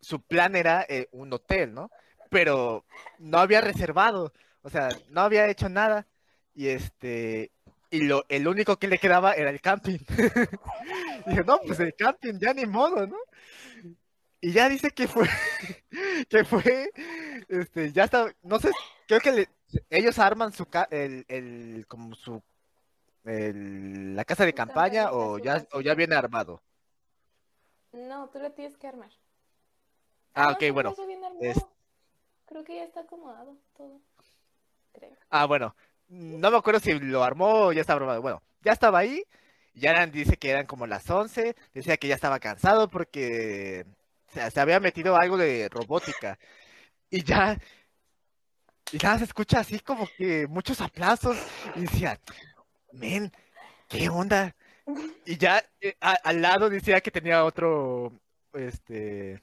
[0.01, 1.91] su plan era eh, un hotel, ¿no?
[2.31, 2.85] Pero
[3.19, 4.33] no había reservado,
[4.63, 6.07] o sea, no había hecho nada.
[6.55, 7.51] Y este,
[7.91, 9.99] y lo, el único que le quedaba era el camping.
[11.27, 13.17] Dije, no, pues el camping, ya ni modo, ¿no?
[14.41, 15.29] Y ya dice que fue,
[16.29, 16.91] que fue,
[17.49, 18.71] este, ya está, no sé,
[19.09, 19.49] creo que le-
[19.91, 22.43] ellos arman su, ca- el, el, como su,
[23.25, 26.63] el- la casa de campaña o ya, o ya viene armado.
[27.97, 29.11] No, tú lo tienes que armar.
[30.35, 30.95] Ah, ok, bueno.
[31.41, 31.65] es-.
[32.47, 34.01] Creo que ya está acomodado todo.
[34.93, 35.17] Creo.
[35.31, 35.75] Ah, bueno,
[36.09, 38.23] no me acuerdo si lo armó o ya estaba armado.
[38.23, 39.25] Bueno, ya estaba ahí.
[39.75, 41.57] Ya eran, dice que eran como las 11.
[41.75, 43.85] Decía que ya estaba cansado porque
[44.29, 46.39] se, se había metido algo de robótica.
[47.11, 47.59] Y ya,
[48.93, 51.37] y nada, se escucha así como que muchos aplausos.
[51.75, 52.21] Y decía,
[52.93, 53.33] men,
[53.89, 54.55] ¿qué onda?
[55.25, 58.13] Y ya eh, a- al lado decía que tenía otro,
[58.53, 59.43] este,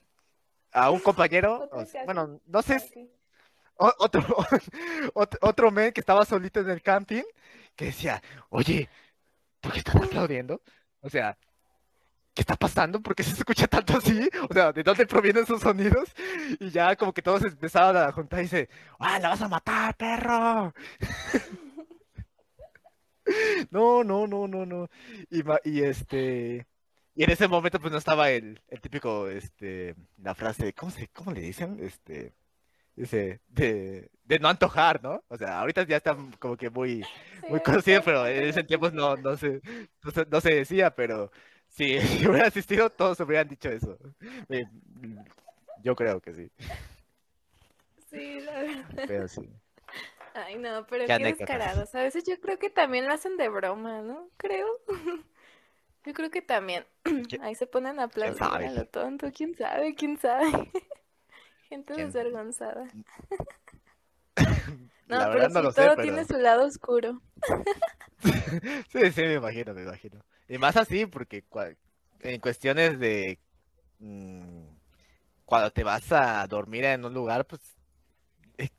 [0.72, 1.70] a un compañero.
[1.72, 3.10] O sea, bueno, no sé Ah, si-
[3.78, 4.22] o- otro,
[5.14, 7.24] otro, otro men que estaba solito en el camping,
[7.76, 8.90] que decía, oye,
[9.62, 10.62] ¿por qué están aplaudiendo?
[11.02, 11.38] O sea,
[12.34, 13.02] ¿qué está pasando?
[13.02, 14.30] ¿Por qué se escucha tanto así?
[14.50, 16.10] O sea, ¿de dónde provienen esos sonidos?
[16.60, 18.70] Y ya como que todos empezaban a juntar y dice,
[19.00, 20.74] ¡ah, la vas a matar, perro!
[23.72, 24.90] No, no, no, no, no.
[25.30, 26.68] Y, y este...
[27.16, 31.08] Y en ese momento pues no estaba el, el típico, este, la frase, ¿cómo se,
[31.10, 31.78] cómo le dicen?
[31.80, 32.34] Este,
[32.96, 35.24] dice, de, de no antojar, ¿no?
[35.30, 37.08] O sea, ahorita ya está como que muy,
[37.48, 39.62] muy Sí, conocido, todos pero en ese tiempo no, no se,
[40.04, 41.32] no se, no se decía, pero
[41.70, 43.98] si, si hubiera asistido, todos hubieran dicho eso.
[44.50, 44.66] Eh,
[45.78, 46.52] Yo creo que sí,
[48.10, 48.86] Sí, la verdad.
[49.06, 49.42] pero sí.
[50.34, 51.94] Ay, no, pero Qué qué, descarados.
[51.96, 54.30] A veces yo creo que también lo hacen de broma, ¿no?
[54.38, 54.68] Creo.
[56.06, 56.86] Yo creo que también.
[57.28, 59.32] ¿Qui- Ahí se ponen a aplaudir a lo tonto.
[59.34, 59.96] ¿Quién sabe?
[59.96, 60.46] ¿Quién sabe?
[61.70, 62.18] Gente ¿Quién?
[62.18, 62.88] desvergonzada.
[65.14, 67.22] La No, pero no sí, sé, todo pero tiene su lado oscuro.
[68.92, 70.20] sí, sí, me imagino, me imagino.
[70.48, 71.44] Y más así, porque
[72.22, 73.40] en cuestiones de
[74.00, 74.66] mm,
[75.46, 77.62] cuando te vas a dormir en un lugar, pues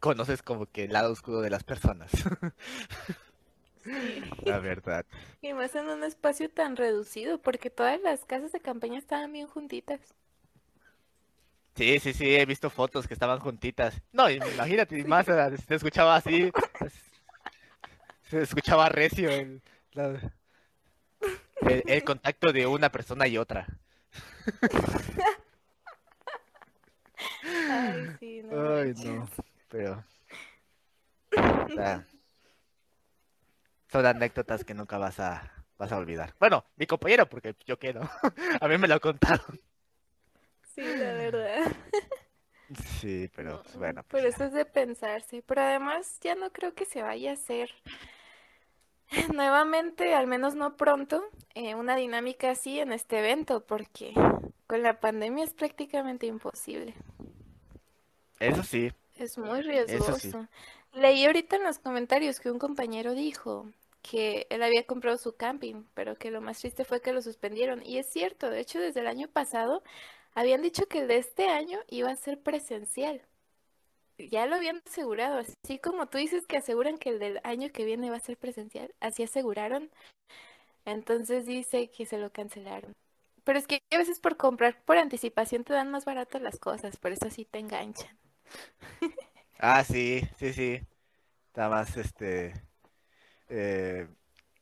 [0.01, 2.11] conoces como que el lado oscuro de las personas.
[4.45, 5.05] La verdad.
[5.43, 9.47] Y más en un espacio tan reducido, porque todas las casas de campaña estaban bien
[9.47, 10.01] juntitas.
[11.77, 14.01] Sí, sí, sí, he visto fotos que estaban juntitas.
[14.13, 16.51] No, imagínate, y más eh, se escuchaba así,
[18.31, 19.61] se escuchaba recio el,
[19.93, 20.21] la-
[21.63, 23.67] el, el contacto de una persona y otra.
[27.71, 29.29] Ay, sí, no Ay, no,
[29.75, 30.05] pero
[31.37, 32.07] o sea,
[33.91, 36.33] son anécdotas que nunca vas a vas a olvidar.
[36.39, 38.03] Bueno, mi compañero, porque yo qué, ¿no?
[38.61, 39.61] A mí me lo contaron.
[40.63, 41.73] Sí, la verdad.
[43.01, 45.43] Sí, pero pues, bueno, pues eso es de pensarse.
[45.45, 47.71] Pero además ya no creo que se vaya a hacer
[49.35, 51.21] nuevamente, al menos no pronto,
[51.55, 54.15] eh, una dinámica así en este evento, porque
[54.69, 56.95] con la pandemia es prácticamente imposible.
[58.39, 60.19] Eso sí, Es muy riesgoso.
[60.19, 60.33] sí.
[60.93, 63.69] Leí ahorita en los comentarios que un compañero dijo
[64.03, 67.85] que él había comprado su camping, pero que lo más triste fue que lo suspendieron.
[67.85, 69.83] Y es cierto, de hecho desde el año pasado
[70.35, 73.23] habían dicho que el de este año iba a ser presencial.
[74.19, 77.85] Ya lo habían asegurado, así como tú dices que aseguran que el del año que
[77.85, 79.91] viene va a ser presencial, así aseguraron.
[80.85, 82.93] Entonces dice que se lo cancelaron.
[83.43, 86.97] Pero es que a veces por comprar por anticipación te dan más barato las cosas,
[86.97, 88.17] por eso sí te enganchan.
[89.59, 90.81] Ah, sí, sí, sí.
[91.57, 92.55] Nada más, este,
[93.49, 94.09] eh,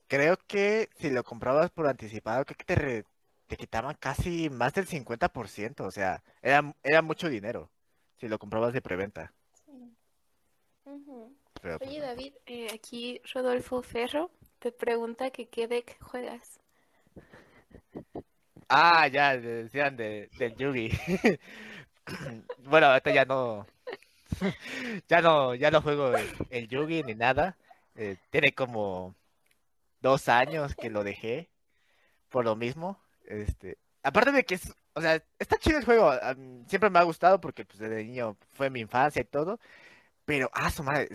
[0.08, 3.04] creo que si lo comprabas por anticipado, creo que te, re-
[3.46, 7.70] te quitaban casi más del 50%, o sea, era, era mucho dinero
[8.18, 9.32] si lo comprabas de preventa.
[9.66, 9.96] Sí.
[11.62, 12.00] Pero, pues, Oye.
[12.00, 16.60] David, eh, aquí Rodolfo Ferro te pregunta que qué deck juegas.
[18.68, 20.90] Ah, ya, decían de, del Yugi.
[22.64, 23.66] bueno, ahorita ya no,
[25.08, 26.12] ya no, ya no juego
[26.50, 27.56] el, Yugi ni nada.
[27.94, 29.14] Eh, tiene como
[30.00, 31.50] dos años que lo dejé
[32.28, 32.98] por lo mismo.
[33.26, 36.12] Este, aparte de que es, o sea, está chido el juego.
[36.66, 39.60] Siempre me ha gustado porque pues desde niño fue mi infancia y todo.
[40.24, 41.08] Pero, ah, su madre,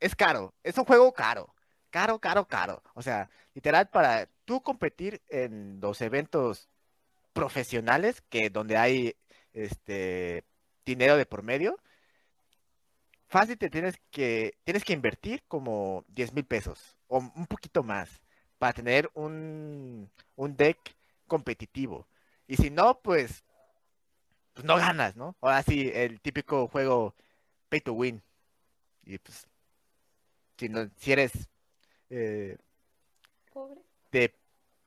[0.00, 0.54] es caro.
[0.62, 1.54] Es un juego caro.
[1.90, 2.82] Caro, caro, caro.
[2.94, 6.68] O sea, literal, para tú competir en los eventos
[7.32, 9.16] profesionales, que donde hay
[9.52, 10.44] este
[10.84, 11.78] dinero de por medio,
[13.34, 18.08] fácil te tienes que, tienes que invertir como 10 mil pesos o un poquito más
[18.58, 20.78] para tener un, un deck
[21.26, 22.06] competitivo.
[22.46, 23.42] Y si no, pues,
[24.52, 25.34] pues no ganas, ¿no?
[25.40, 27.16] Ahora sí, el típico juego
[27.68, 28.22] pay to win.
[29.02, 29.48] Y pues,
[30.56, 31.32] si, no, si eres
[32.10, 32.56] eh,
[33.52, 33.80] pobre.
[34.12, 34.32] De,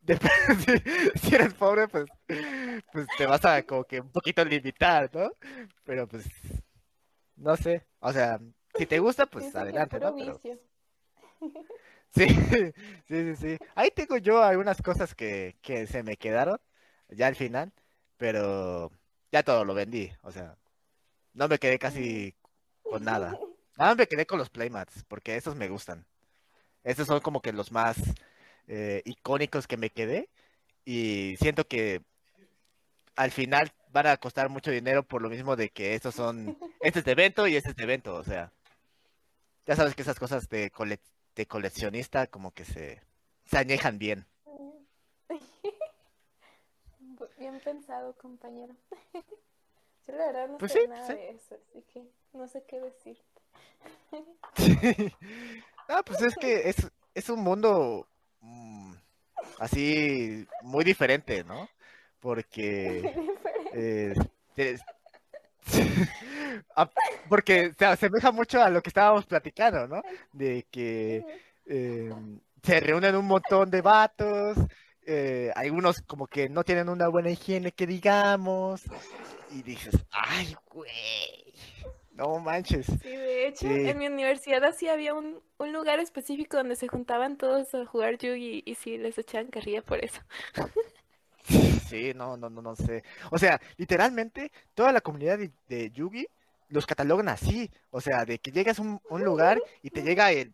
[1.22, 2.06] si, eres pobre, pues,
[2.94, 5.34] pues te vas a como que un poquito limitar, ¿no?
[5.84, 6.24] Pero pues,
[7.38, 8.40] no sé, o sea,
[8.76, 10.16] si te gusta, pues adelante, ¿no?
[12.16, 12.74] Sí, sí,
[13.06, 13.58] sí, sí.
[13.76, 16.58] Ahí tengo yo algunas cosas que, que se me quedaron
[17.10, 17.74] ya al final,
[18.16, 18.92] pero
[19.32, 20.58] ya todo lo vendí, o sea,
[21.34, 22.34] no me quedé casi
[22.82, 23.38] con nada.
[23.78, 26.08] Nada me quedé con los playmats, porque esos me gustan.
[26.84, 27.98] Esos son como que los más
[28.68, 30.30] eh, icónicos que me quedé.
[30.84, 32.02] Y siento que
[33.18, 37.00] al final van a costar mucho dinero por lo mismo de que estos son, este
[37.00, 38.54] es de evento y este es de evento, o sea,
[39.66, 40.72] ya sabes que esas cosas de,
[41.36, 43.02] de coleccionista como que se,
[43.46, 44.26] se añejan bien.
[47.40, 48.76] Bien pensado, compañero.
[50.08, 52.04] Yo la verdad no pues sé nada de eso, así que
[52.34, 53.42] no sé qué decirte.
[55.88, 56.76] Ah, pues es que es,
[57.14, 58.08] es un mundo
[58.42, 58.94] mm,
[59.60, 61.70] así muy diferente, ¿no?
[62.28, 63.14] Porque
[63.74, 64.14] eh,
[67.30, 70.02] porque se asemeja mucho a lo que estábamos platicando, ¿no?
[70.34, 71.24] De que
[71.66, 72.14] eh,
[72.62, 74.58] se reúnen un montón de vatos,
[75.06, 78.82] eh, algunos como que no tienen una buena higiene que digamos,
[79.52, 81.54] y dices, ay, güey,
[82.12, 82.88] no manches.
[82.88, 87.74] Sí, de hecho, en mi universidad así había un, lugar específico donde se juntaban todos
[87.74, 90.20] a jugar Yugi y sí les echaban carrilla por eso.
[91.90, 93.04] Sí, no, no, no, no sé.
[93.32, 96.28] O sea, literalmente toda la comunidad de, Yugi
[96.70, 97.72] los catalogan así.
[97.92, 100.54] O sea, de que llegas a un, lugar y te llega el,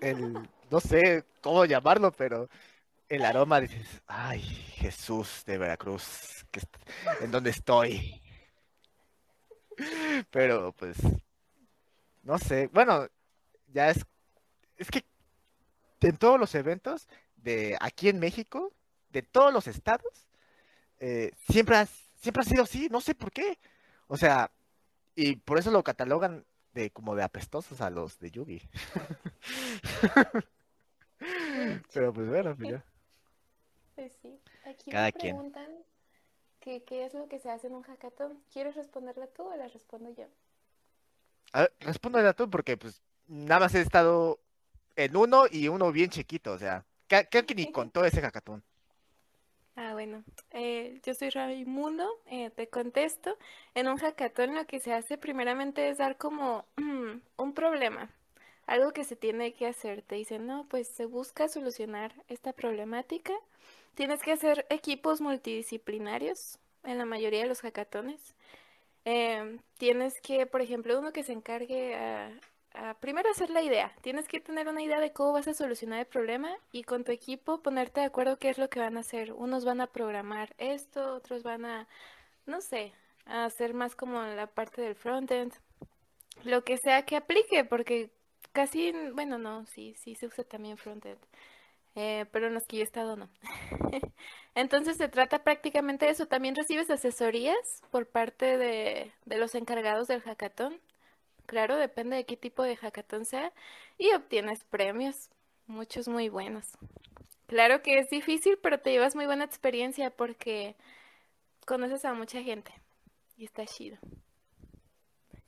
[0.00, 0.32] el,
[0.70, 2.48] no sé cómo llamarlo, pero
[3.08, 6.44] el aroma dices, ay, Jesús de Veracruz,
[7.20, 8.20] ¿en dónde estoy?
[10.30, 10.98] Pero pues,
[12.22, 13.08] no sé, bueno,
[13.72, 14.04] ya es,
[14.76, 15.04] es que
[16.00, 18.72] en todos los eventos de aquí en México,
[19.10, 20.26] de todos los estados,
[20.98, 23.58] eh, siempre, ha, siempre ha sido así, no sé por qué.
[24.06, 24.50] O sea,
[25.14, 28.62] y por eso lo catalogan de como de apestosos a los de Yugi.
[31.92, 32.84] Pero pues bueno, pues ya.
[33.96, 35.68] Pues sí, aquí me preguntan
[36.86, 38.42] ¿Qué, es lo que se hace en un hackathon?
[38.52, 40.26] ¿Quieres responderla tú o la respondo yo?
[41.52, 44.38] A ver, respóndela tú porque pues nada más he estado
[44.96, 48.62] en uno y uno bien chiquito, o sea, creo que ni contó ese hackathon.
[49.80, 53.38] Ah, bueno, eh, yo soy Raimundo, eh, te contesto.
[53.74, 56.64] En un hackathon lo que se hace primeramente es dar como
[57.36, 58.10] un problema,
[58.66, 60.02] algo que se tiene que hacer.
[60.02, 63.32] Te dicen, no, pues se busca solucionar esta problemática
[63.94, 68.34] Tienes que hacer equipos multidisciplinarios en la mayoría de los hackatones.
[69.04, 72.32] Em, tienes que, por ejemplo, uno que se encargue a,
[73.00, 73.92] primero hacer la idea.
[74.02, 77.12] Tienes que tener una idea de cómo vas a solucionar el problema y con tu
[77.12, 79.32] equipo ponerte de acuerdo qué es lo que van a hacer.
[79.32, 81.88] Unos van a programar esto, otros van a,
[82.46, 82.92] no sé,
[83.26, 85.52] a hacer más como la parte del frontend.
[86.44, 88.10] Lo que sea que aplique, porque
[88.52, 91.18] casi, bueno, no, sí, sí se usa también frontend.
[91.94, 93.28] Eh, pero en los que yo he estado no.
[94.54, 96.26] Entonces se trata prácticamente de eso.
[96.26, 100.80] También recibes asesorías por parte de, los encargados del hackathon.
[101.48, 103.54] Claro, depende de qué tipo de hackathon sea.
[103.96, 105.30] Y obtienes premios,
[105.66, 106.66] muchos muy buenos.
[107.46, 110.76] Claro que es difícil, pero te llevas muy buena experiencia porque
[111.66, 112.72] conoces a mucha gente.
[113.36, 113.98] Y está chido.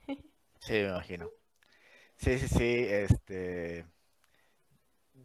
[0.61, 1.31] Sí, me imagino.
[2.17, 3.87] Sí, sí, sí, este...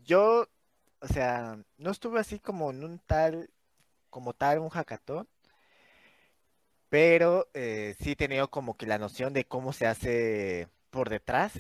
[0.04, 0.48] Yo
[1.06, 3.50] o sea, no estuve así como en un tal,
[4.10, 5.28] como tal, un hackathon,
[6.96, 11.52] pero eh, sí he tenido como que la noción de cómo se hace por detrás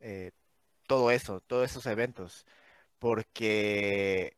[0.00, 0.32] eh,
[0.88, 2.44] todo eso, todos esos eventos,
[2.98, 4.36] porque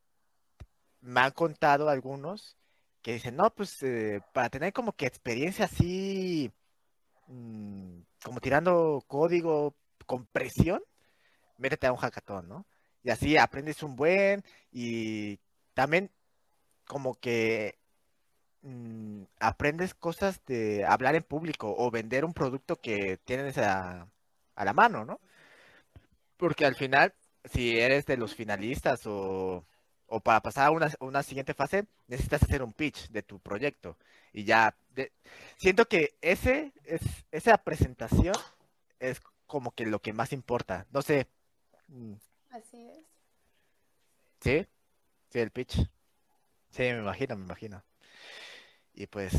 [1.01, 2.59] me han contado algunos
[3.01, 6.53] que dicen, no, pues eh, para tener como que experiencia así,
[7.29, 10.83] mm, como tirando código con presión,
[11.57, 12.67] métete a un hackathon, ¿no?
[13.03, 15.41] Y así aprendes un buen y
[15.73, 16.11] también
[16.87, 17.80] como que
[18.63, 24.09] mm, aprendes cosas de hablar en público o vender un producto que tienes a,
[24.57, 25.21] a la mano, ¿no?
[26.37, 29.67] Porque al final, si eres de los finalistas o,
[30.07, 33.97] o para pasar a una, una siguiente fase, necesitas hacer un pitch de tu proyecto.
[34.33, 35.13] Y ya, de-
[35.57, 38.35] siento que ese es, esa presentación
[39.01, 40.87] es como que lo que más importa.
[40.93, 41.29] No sé,
[41.89, 42.15] mm,
[42.51, 43.05] Así es.
[44.41, 44.67] ¿sí?
[45.31, 45.77] Sí, el pitch.
[46.71, 47.85] Sí, me imagino, me imagino.
[49.01, 49.33] Y pues,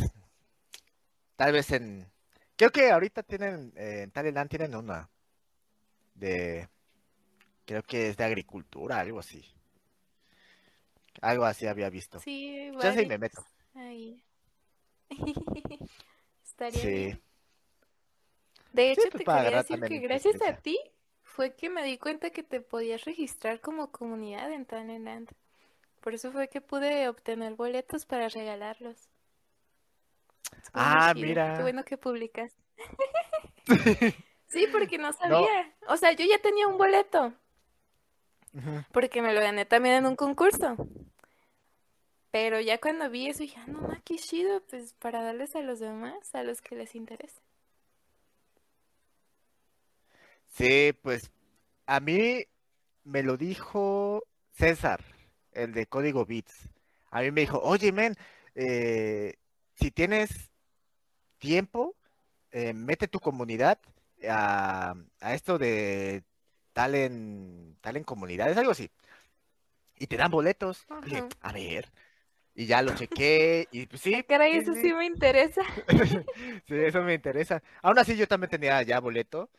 [1.36, 2.10] tal vez en...
[2.56, 5.10] Creo que ahorita tienen, eh, en Talentland tienen una
[6.16, 6.70] de...
[7.66, 9.46] Creo que es de agricultura, algo así.
[11.22, 12.20] Algo así había visto.
[12.20, 13.46] Sí, Ya sí me meto.
[13.76, 14.24] ahí.
[16.46, 16.90] Estaría Sí.
[16.90, 17.22] bien.
[18.74, 20.80] De hecho, pues te quería decir que gracias a ti
[21.24, 25.30] fue que me di cuenta que te podías registrar como comunidad en Talentland.
[26.02, 29.11] Por eso fue que pude obtener boletos para regalarlos.
[30.74, 31.40] Ah, chido.
[31.54, 31.62] Qué mira.
[31.62, 32.54] bueno que publicas.
[34.48, 35.18] Sí, porque no No.
[35.18, 35.74] sabía.
[35.88, 37.34] O sea, yo ya tenía un boleto,
[38.92, 40.76] porque me lo gané también en un concurso.
[42.32, 45.62] Pero ya cuando vi eso, dije, ah, no, ma, qué chido, pues para darles a
[45.62, 47.42] los demás, a los que les interese.
[50.48, 51.32] Sí, pues
[51.88, 52.46] a mí
[53.04, 54.24] me lo dijo
[54.54, 55.04] César,
[55.54, 56.70] el de Código Bits.
[57.12, 58.16] A mí me dijo, oye, men,
[58.56, 59.36] eh,
[59.82, 60.52] si tienes
[61.40, 61.96] tiempo,
[62.52, 63.80] eh, mete tu comunidad
[64.30, 66.24] a, a esto de
[66.74, 68.90] tal en, tal en comunidades, algo así.
[69.98, 70.88] Y te dan boletos.
[71.04, 71.90] Dije, a ver.
[72.54, 74.94] Y ya lo chequé y pues sí, Ah, caray, eso sí.
[74.94, 75.62] me interesa.
[76.68, 77.62] Sí, eso me interesa.
[77.82, 79.50] Aún así yo también tenía ya boleto,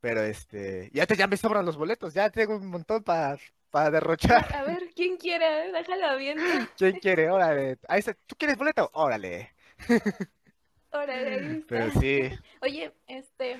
[0.00, 3.38] pero este, ya te ya me sobran los boletos, ya tengo un montón para
[3.70, 4.54] para derrochar.
[4.54, 5.72] A ver, ¿quién quiere?
[5.72, 6.38] Déjalo bien.
[6.76, 7.28] ¿Quién quiere?
[7.30, 7.78] Órale.
[7.88, 8.14] Ahí está.
[8.26, 8.88] ¿Tú quieres boleto?
[8.92, 9.53] Órale.
[10.90, 12.20] Órale, Pero sí.
[12.62, 13.58] Oye, este,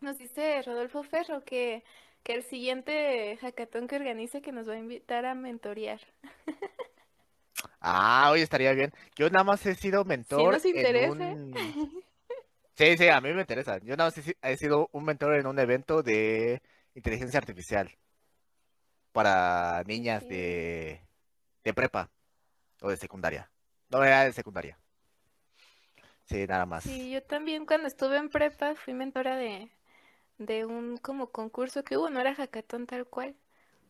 [0.00, 1.82] nos dice Rodolfo Ferro que,
[2.22, 6.00] que el siguiente hackathon que organice que nos va a invitar a mentorear.
[7.80, 8.92] Ah, oye, estaría bien.
[9.16, 11.10] Yo nada más he sido mentor nos en interesa.
[11.10, 11.54] un...
[12.74, 13.78] Sí, sí, a mí me interesa.
[13.80, 16.62] Yo nada más he, si- he sido un mentor en un evento de
[16.94, 17.90] inteligencia artificial
[19.12, 20.30] para niñas Sí.
[20.30, 21.00] de,
[21.64, 22.10] de prepa
[22.80, 23.50] o de secundaria.
[23.90, 24.78] No, era de secundaria.
[26.32, 26.84] Sí, nada más.
[26.84, 29.70] Sí, yo también cuando estuve en prepa fui mentora de,
[30.38, 33.36] de un como concurso que hubo, no era hackathon tal cual,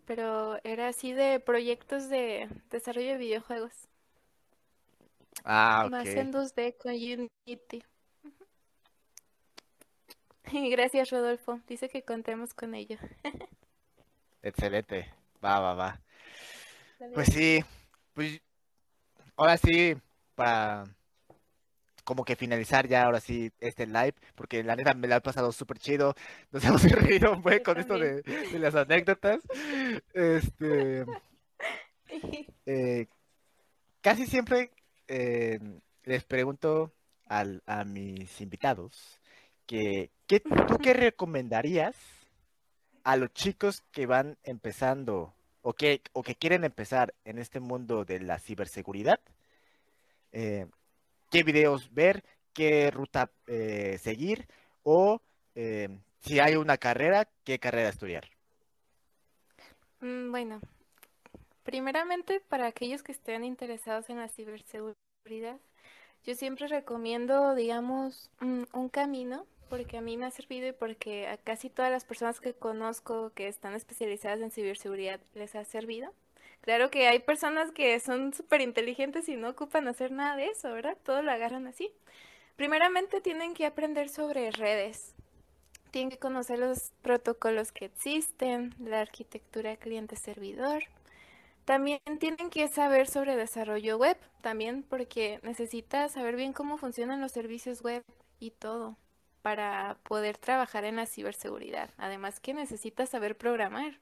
[0.07, 3.73] pero era así de proyectos de desarrollo de videojuegos,
[5.45, 6.17] Ah, más ok.
[6.17, 7.85] en 2D con Unity.
[10.53, 11.61] Y gracias, Rodolfo.
[11.69, 12.99] Dice que contemos con ello.
[14.43, 15.09] Excelente.
[15.45, 16.01] Va, va, va.
[17.15, 17.65] Pues sí,
[18.15, 18.41] pues
[19.37, 19.97] ahora sí,
[20.35, 20.85] para
[22.13, 25.51] como que finalizar ya ahora sí este live, porque la neta me la he pasado
[25.51, 26.15] súper chido,
[26.51, 28.23] nos hemos reído un buen con esto de
[28.59, 29.41] las anécdotas.
[30.13, 31.07] Este,
[32.67, 33.07] eh,
[34.03, 34.73] casi siempre
[35.09, 35.59] eh,
[36.05, 36.93] les pregunto
[37.29, 39.19] al- a mis invitados
[39.67, 41.97] que, ¿qué- ¿tú qué recomendarías
[43.05, 45.33] a los chicos que van empezando
[45.63, 49.19] o que, o que quieren empezar en este mundo de la ciberseguridad?
[50.33, 50.67] Eh,
[51.33, 52.25] ¿qué videos ver?
[52.55, 54.49] ¿Qué ruta eh, seguir?
[54.85, 55.23] O
[55.57, 55.91] eh,
[56.23, 58.27] si hay una carrera, ¿qué carrera estudiar?
[60.03, 60.61] Mm, Bueno,
[61.65, 65.61] primeramente para aquellos que estén interesados en la ciberseguridad,
[66.25, 71.29] yo siempre recomiendo, digamos, un, un camino, porque a mí me ha servido y porque
[71.29, 76.13] a casi todas las personas que conozco que están especializadas en ciberseguridad les ha servido.
[76.63, 80.73] Claro que hay personas que son súper inteligentes y no ocupan hacer nada de eso,
[80.73, 80.97] ¿verdad?
[81.05, 81.91] Todo lo agarran así.
[82.57, 85.15] Primeramente tienen que aprender sobre redes.
[85.91, 90.85] Tienen que conocer los protocolos que existen, la arquitectura cliente-servidor.
[91.65, 97.33] También tienen que saber sobre desarrollo web, también porque necesitas saber bien cómo funcionan los
[97.33, 98.05] servicios web
[98.41, 98.97] y todo
[99.43, 101.91] para poder trabajar en la ciberseguridad.
[101.99, 104.01] Además que necesitas saber programar.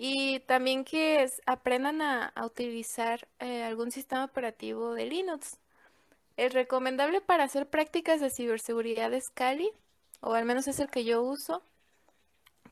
[0.00, 5.58] Y también que aprendan a, utilizar eh, algún sistema operativo de Linux.
[6.36, 9.72] Es recomendable para hacer prácticas de ciberseguridad es Kali,
[10.20, 11.62] o al menos es el que yo uso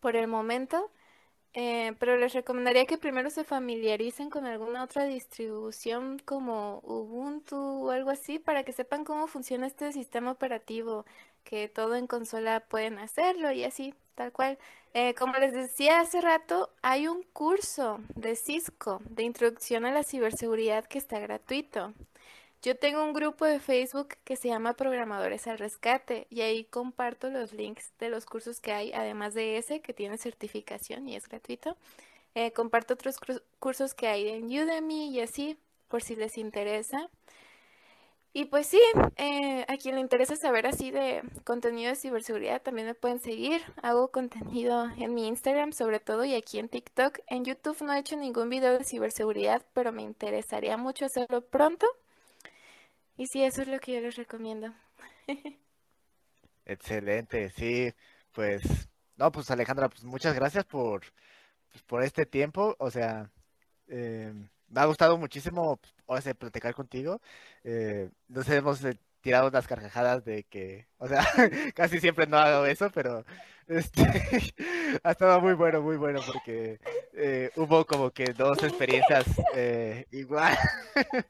[0.01, 0.91] por el momento.
[1.55, 7.57] eh, pero les recomendaría que primero se familiaricen con alguna otra distribución como Ubuntu
[7.89, 11.07] o algo así para que sepan cómo funciona este sistema operativo,
[11.45, 14.59] que todo en consola pueden hacerlo y así, tal cual.
[14.99, 20.03] Eh, como les decía hace rato, hay un curso de Cisco de introducción a la
[20.03, 21.93] ciberseguridad que está gratuito.
[22.63, 27.29] Yo tengo un grupo de Facebook que se llama Programadores al Rescate y ahí comparto
[27.29, 31.29] los links de los cursos que hay, además de ese que tiene certificación y es
[31.29, 31.77] gratuito.
[32.35, 33.19] Eh, comparto otros
[33.59, 37.11] cursos que hay en Udemy y así, por si les interesa.
[38.37, 38.79] Y pues sí,
[39.17, 43.63] eh, a quien le interesa saber así de contenido de ciberseguridad, también me pueden seguir.
[43.83, 47.21] Hago contenido en mi Instagram sobre todo y aquí en TikTok.
[47.29, 51.87] En YouTube no he hecho ningún video de ciberseguridad, pero me interesaría mucho hacerlo pronto.
[53.17, 54.71] Y sí, eso es lo que yo les recomiendo.
[56.67, 57.91] Excelente, sí,
[58.33, 61.05] pues, no, pues Alejandra, pues muchas gracias por,
[61.71, 63.31] pues, por este tiempo, o sea,
[63.89, 64.35] eh,
[64.69, 67.21] me ha gustado muchísimo, pues, ahora sí, platicar contigo,
[67.65, 71.25] eh, nos hemos eh, tirado unas carcajadas de que, o sea,
[71.75, 73.25] casi siempre no hago eso, pero
[73.67, 74.03] este,
[75.03, 76.79] ha estado muy bueno, muy bueno, porque
[77.13, 79.27] eh, hubo como que dos experiencias
[80.11, 80.57] igual.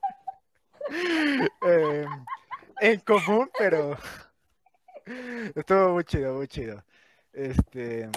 [0.89, 2.07] Em,
[2.81, 3.99] en común, pero
[5.57, 6.85] estuvo muy chido, muy chido.
[7.33, 8.09] Este,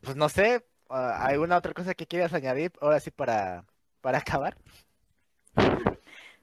[0.00, 3.64] pues no sé, ah, ¿alguna otra cosa que quieras añadir ahora sí para,
[4.00, 4.56] para acabar?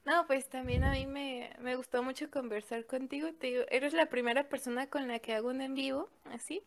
[0.05, 3.29] No, pues también a mí me, me gustó mucho conversar contigo.
[3.33, 6.63] Te digo, eres la primera persona con la que hago un en vivo, así.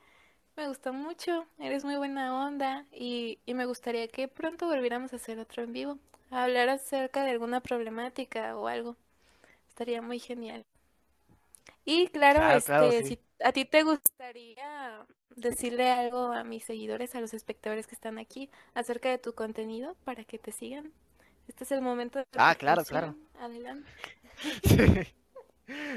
[0.57, 5.17] Me gustó mucho, eres muy buena onda y, y me gustaría que pronto volviéramos a
[5.17, 5.99] hacer otro en vivo
[6.31, 8.97] hablar acerca de alguna problemática o algo.
[9.69, 10.65] Estaría muy genial.
[11.85, 15.07] Y claro, este, si a ti te gustaría
[15.37, 19.97] decirle algo a mis seguidores, a los espectadores que están aquí, acerca de tu contenido
[20.05, 20.93] para que te sigan.
[21.49, 23.17] Este es el momento de Ah, claro, claro.
[23.39, 23.91] Adelante.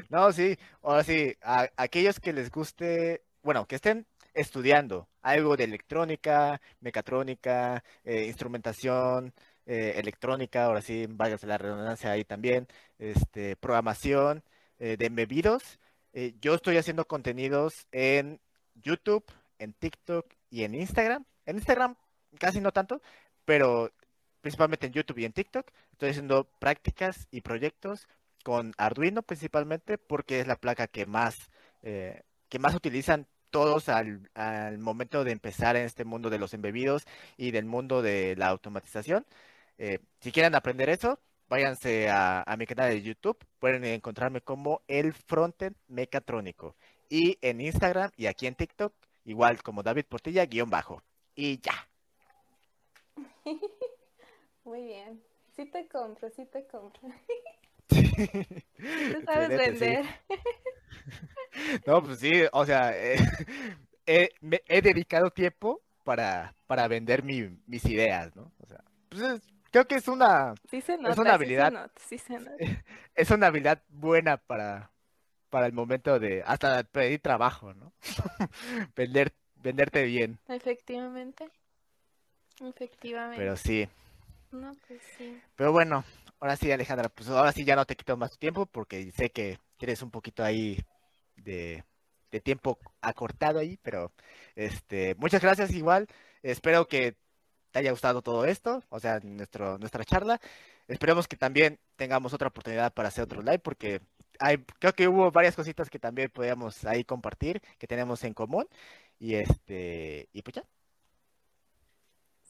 [0.09, 5.63] No, sí, ahora sí, a aquellos que les guste, bueno, que estén estudiando algo de
[5.63, 9.33] electrónica, mecatrónica, eh, instrumentación,
[9.65, 12.67] eh, electrónica, ahora sí, váyase la redundancia ahí también,
[12.99, 14.43] este, programación
[14.79, 15.79] eh, de embebidos.
[16.13, 18.39] Eh, yo estoy haciendo contenidos en
[18.75, 19.25] YouTube,
[19.59, 21.25] en TikTok y en Instagram.
[21.45, 21.95] En Instagram
[22.39, 23.01] casi no tanto,
[23.45, 23.91] pero
[24.41, 25.69] principalmente en YouTube y en TikTok.
[25.91, 28.07] Estoy haciendo prácticas y proyectos
[28.43, 31.49] con Arduino principalmente porque es la placa que más,
[31.81, 37.05] que más utilizan todos al, al, momento de empezar en este mundo de los embebidos
[37.37, 39.25] y del mundo de la automatización.
[39.77, 41.19] Eh, si quieren aprender eso,
[41.53, 43.37] váyanse a, mi canal de YouTube.
[43.59, 46.75] Pueden encontrarme como el Frontend Mecatrónico.
[47.09, 48.91] Y en Instagram y aquí en TikTok,
[49.25, 51.03] igual como David Portilla, guion bajo.
[51.35, 51.87] Y ya.
[54.63, 55.21] Muy bien.
[55.55, 57.01] Sí te compro, sí te compro.
[57.87, 60.05] Tú sabes vender.
[61.85, 63.19] No, pues sí, o sea, eh,
[64.07, 68.51] he, dedicado tiempo para, para vender mis ideas, ¿no?
[68.59, 71.91] O sea, pues es, creo que es una, es una habilidad,
[73.15, 74.91] es una habilidad buena para,
[75.49, 77.91] para el momento de, hasta pedir trabajo, ¿no?
[78.95, 80.39] Vender, venderte bien.
[80.47, 81.49] Efectivamente,
[82.61, 83.39] efectivamente.
[83.39, 83.89] Pero sí.
[84.51, 85.41] No, pues sí.
[85.55, 86.03] Pero bueno,
[86.39, 89.57] ahora sí, Alejandra, pues ahora sí ya no te quito más tiempo porque sé que
[89.77, 90.77] tienes un poquito ahí
[91.35, 91.83] de,
[92.31, 94.11] de tiempo acortado ahí, pero
[94.55, 96.07] este, muchas gracias igual.
[96.43, 97.15] Espero que
[97.73, 100.39] te haya gustado todo esto, o sea, nuestro, nuestra charla.
[100.87, 103.99] Esperemos que también tengamos otra oportunidad para hacer otro live, porque
[104.37, 108.67] hay, creo que hubo varias cositas que también podíamos ahí compartir, que tenemos en común.
[109.17, 110.63] Y este, y pues ya.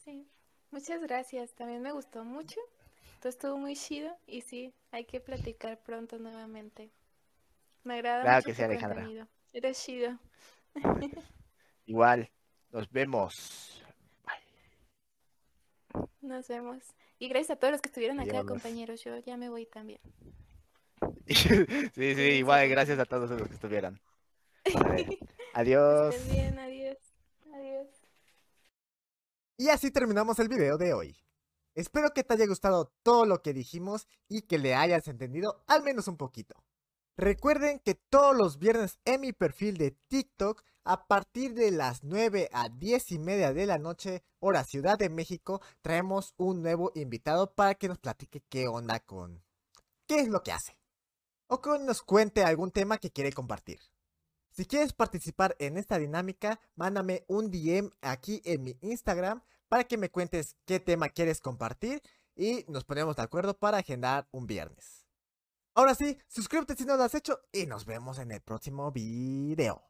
[0.04, 0.28] Sí,
[0.70, 1.54] muchas gracias.
[1.54, 2.60] También me gustó mucho.
[3.20, 6.90] Todo estuvo muy chido y sí, hay que platicar pronto nuevamente.
[7.82, 9.28] Me agrada claro mucho que sí, Alejandra.
[9.54, 10.18] Eres chido.
[11.86, 12.30] Igual,
[12.70, 13.83] nos vemos.
[16.20, 16.82] Nos vemos.
[17.18, 19.02] Y gracias a todos los que estuvieron acá, compañeros.
[19.04, 20.00] Yo ya me voy también.
[21.26, 24.00] sí, sí, igual gracias a todos los que estuvieron.
[25.54, 26.14] adiós.
[26.30, 26.96] bien, adiós.
[27.52, 27.88] Adiós.
[29.56, 31.16] Y así terminamos el video de hoy.
[31.74, 35.82] Espero que te haya gustado todo lo que dijimos y que le hayas entendido al
[35.82, 36.63] menos un poquito.
[37.16, 42.50] Recuerden que todos los viernes en mi perfil de TikTok a partir de las 9
[42.52, 47.54] a 10 y media de la noche, hora Ciudad de México, traemos un nuevo invitado
[47.54, 49.44] para que nos platique qué onda con...
[50.06, 50.76] qué es lo que hace.
[51.46, 53.78] O que nos cuente algún tema que quiere compartir.
[54.50, 59.98] Si quieres participar en esta dinámica, mándame un DM aquí en mi Instagram para que
[59.98, 62.02] me cuentes qué tema quieres compartir
[62.34, 65.03] y nos ponemos de acuerdo para agendar un viernes.
[65.76, 69.82] Ahora sí, suscríbete si no lo has hecho y nos vemos en el próximo video.